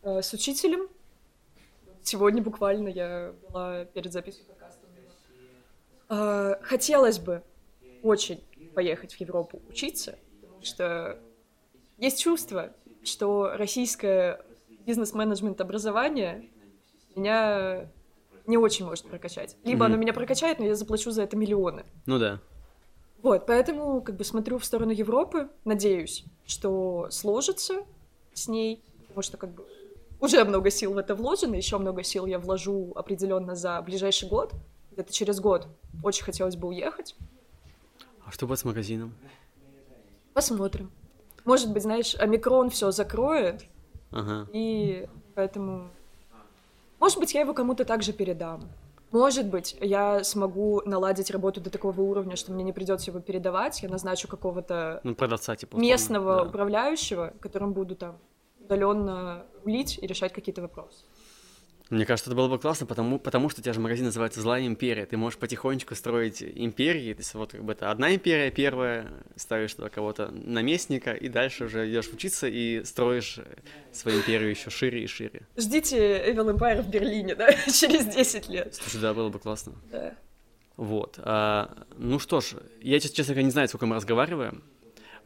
э, 0.02 0.20
с 0.20 0.32
учителем. 0.32 0.88
Сегодня 2.02 2.42
буквально 2.42 2.88
я 2.88 3.32
была 3.48 3.84
перед 3.84 4.12
записью 4.12 4.44
подкаста. 4.46 4.80
Э, 6.08 6.56
хотелось 6.62 7.20
бы 7.20 7.42
очень 8.02 8.42
поехать 8.74 9.14
в 9.14 9.20
Европу 9.20 9.62
учиться, 9.68 10.18
потому 10.40 10.62
что 10.64 11.18
есть 11.98 12.20
чувство, 12.20 12.72
что 13.04 13.52
российское 13.56 14.40
бизнес-менеджмент 14.86 15.60
образование 15.60 16.48
меня 17.14 17.88
не 18.46 18.56
очень 18.56 18.84
может 18.84 19.06
прокачать. 19.06 19.56
Либо 19.64 19.84
Мгм. 19.84 19.92
оно 19.94 19.96
меня 19.96 20.12
прокачает, 20.12 20.58
но 20.58 20.64
я 20.64 20.74
заплачу 20.74 21.10
за 21.10 21.22
это 21.22 21.36
миллионы. 21.36 21.84
Ну 22.06 22.18
да. 22.18 22.40
Вот, 23.22 23.46
поэтому 23.46 24.00
как 24.00 24.16
бы 24.16 24.24
смотрю 24.24 24.58
в 24.58 24.64
сторону 24.64 24.90
Европы, 24.90 25.48
надеюсь, 25.64 26.24
что 26.44 27.06
сложится 27.10 27.84
с 28.34 28.48
ней, 28.48 28.82
потому 29.06 29.22
что 29.22 29.36
как 29.36 29.50
бы 29.50 29.64
уже 30.20 30.44
много 30.44 30.70
сил 30.70 30.94
в 30.94 30.98
это 30.98 31.14
вложено, 31.14 31.54
еще 31.54 31.78
много 31.78 32.02
сил 32.02 32.26
я 32.26 32.38
вложу 32.40 32.92
определенно 32.96 33.54
за 33.54 33.80
ближайший 33.82 34.28
год, 34.28 34.52
где-то 34.90 35.12
через 35.12 35.38
год. 35.40 35.68
Очень 36.02 36.24
хотелось 36.24 36.56
бы 36.56 36.68
уехать. 36.68 37.14
А 38.24 38.32
что 38.32 38.46
будет 38.46 38.58
с 38.58 38.64
магазином? 38.64 39.14
Посмотрим. 40.34 40.90
Может 41.44 41.72
быть, 41.72 41.82
знаешь, 41.82 42.14
омикрон 42.14 42.70
все 42.70 42.90
закроет, 42.90 43.64
Ага. 44.10 44.46
и 44.52 45.08
поэтому... 45.34 45.88
Может 47.00 47.18
быть, 47.18 47.34
я 47.34 47.40
его 47.40 47.52
кому-то 47.52 47.84
также 47.84 48.12
передам. 48.12 48.62
Может 49.10 49.46
быть, 49.46 49.76
я 49.80 50.24
смогу 50.24 50.80
наладить 50.86 51.30
работу 51.30 51.60
до 51.60 51.68
такого 51.68 52.00
уровня, 52.00 52.36
что 52.36 52.52
мне 52.52 52.64
не 52.64 52.72
придется 52.72 53.10
его 53.10 53.20
передавать. 53.20 53.82
Я 53.82 53.88
назначу 53.90 54.26
какого-то 54.28 55.00
Ну, 55.04 55.14
продавца, 55.14 55.54
типа. 55.56 55.76
местного 55.76 56.36
да. 56.36 56.42
управляющего, 56.44 57.32
которым 57.40 57.72
буду 57.72 57.94
там 57.96 58.16
удаленно 58.60 59.42
рулить 59.64 59.98
и 60.00 60.06
решать 60.06 60.32
какие-то 60.32 60.62
вопросы. 60.62 61.04
Мне 61.92 62.06
кажется, 62.06 62.30
это 62.30 62.36
было 62.38 62.48
бы 62.48 62.58
классно, 62.58 62.86
потому, 62.86 63.18
потому 63.18 63.50
что 63.50 63.60
у 63.60 63.62
тебя 63.62 63.74
же 63.74 63.80
магазин 63.80 64.06
называется 64.06 64.40
«Злая 64.40 64.66
империя». 64.66 65.04
Ты 65.04 65.18
можешь 65.18 65.38
потихонечку 65.38 65.94
строить 65.94 66.42
империи. 66.42 67.12
То 67.12 67.20
есть 67.20 67.34
вот 67.34 67.52
как 67.52 67.62
бы 67.62 67.72
это 67.72 67.90
одна 67.90 68.14
империя 68.14 68.50
первая, 68.50 69.12
ставишь 69.36 69.74
туда 69.74 69.90
кого-то 69.90 70.30
наместника, 70.30 71.12
и 71.12 71.28
дальше 71.28 71.66
уже 71.66 71.90
идешь 71.90 72.08
учиться 72.08 72.48
и 72.48 72.82
строишь 72.84 73.40
свою 73.92 74.20
империю 74.20 74.48
еще 74.48 74.70
шире 74.70 75.04
и 75.04 75.06
шире. 75.06 75.42
Ждите 75.54 76.32
Evil 76.32 76.56
Empire 76.56 76.80
в 76.80 76.88
Берлине, 76.88 77.34
да, 77.34 77.52
через 77.70 78.06
10 78.06 78.48
лет. 78.48 78.74
Слушай, 78.74 79.02
да, 79.02 79.12
было 79.12 79.28
бы 79.28 79.38
классно. 79.38 79.74
Да. 79.90 80.14
Вот. 80.78 81.18
А, 81.18 81.84
ну 81.98 82.18
что 82.18 82.40
ж, 82.40 82.54
я, 82.80 83.00
честно 83.00 83.34
говоря, 83.34 83.42
не 83.42 83.50
знаю, 83.50 83.68
сколько 83.68 83.84
мы 83.84 83.96
разговариваем. 83.96 84.64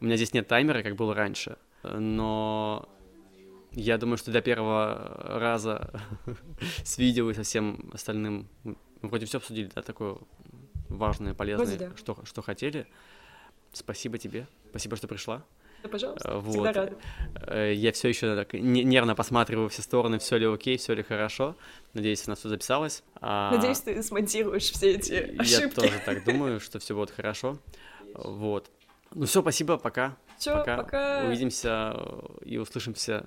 У 0.01 0.05
меня 0.05 0.17
здесь 0.17 0.33
нет 0.33 0.49
таймера, 0.49 0.83
как 0.83 0.97
было 0.97 1.15
раньше. 1.15 1.55
Но 1.83 2.89
я 3.79 3.97
думаю, 3.97 4.17
что 4.17 4.31
для 4.31 4.41
первого 4.41 5.39
раза 5.39 5.91
с 6.83 6.97
видео 6.97 7.29
и 7.29 7.33
со 7.33 7.43
всем 7.43 7.89
остальным 7.93 8.47
мы 8.63 8.75
вроде 9.01 9.25
все 9.25 9.37
обсудили, 9.37 9.69
да, 9.75 9.81
такое 9.81 10.17
важное, 10.89 11.33
полезное, 11.33 11.65
Вроде 11.67 11.89
да. 11.89 11.97
что, 11.97 12.17
что 12.25 12.41
хотели. 12.41 12.87
Спасибо 13.73 14.17
тебе. 14.17 14.47
Спасибо, 14.69 14.95
что 14.95 15.07
пришла. 15.07 15.43
Да, 15.83 15.89
пожалуйста, 15.89 16.29
Э, 16.29 16.41
всегда 16.41 16.57
Вот. 16.59 16.75
рада. 16.75 16.97
Э, 17.47 17.73
Я 17.75 17.91
все 17.91 18.07
еще 18.09 18.35
так 18.35 18.53
не- 18.53 18.83
нервно 18.83 19.13
посматриваю 19.13 19.69
все 19.69 19.83
стороны, 19.83 20.17
все 20.17 20.37
ли 20.37 20.47
окей, 20.47 20.77
все 20.77 20.95
ли 20.95 21.03
хорошо. 21.03 21.55
Надеюсь, 21.93 22.25
у 22.27 22.31
нас 22.31 22.39
все 22.39 22.49
записалось. 22.49 23.03
А, 23.21 23.51
Надеюсь, 23.51 23.81
ты 23.81 24.01
смонтируешь 24.01 24.63
все 24.71 24.93
эти 24.95 25.13
Я 25.35 25.41
ошибки. 25.41 25.75
тоже 25.75 26.01
так 26.03 26.23
думаю, 26.25 26.59
что 26.59 26.79
все 26.79 26.95
будет 26.95 27.11
хорошо. 27.11 27.59
Вот. 28.15 28.71
Ну 29.13 29.25
все, 29.27 29.41
спасибо, 29.41 29.77
пока. 29.77 30.17
Все, 30.39 30.55
пока. 30.55 30.77
пока. 30.77 31.23
Увидимся 31.27 31.95
и 32.43 32.57
услышимся 32.57 33.25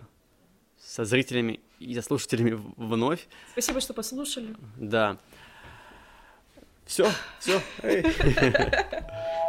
со 0.91 1.05
зрителями 1.05 1.61
и 1.79 1.95
со 1.95 2.03
слушателями 2.03 2.61
вновь. 2.77 3.29
Спасибо, 3.53 3.81
что 3.81 3.95
послушали. 3.95 4.57
Да. 4.77 5.19
Все, 6.85 7.09
все. 7.39 7.63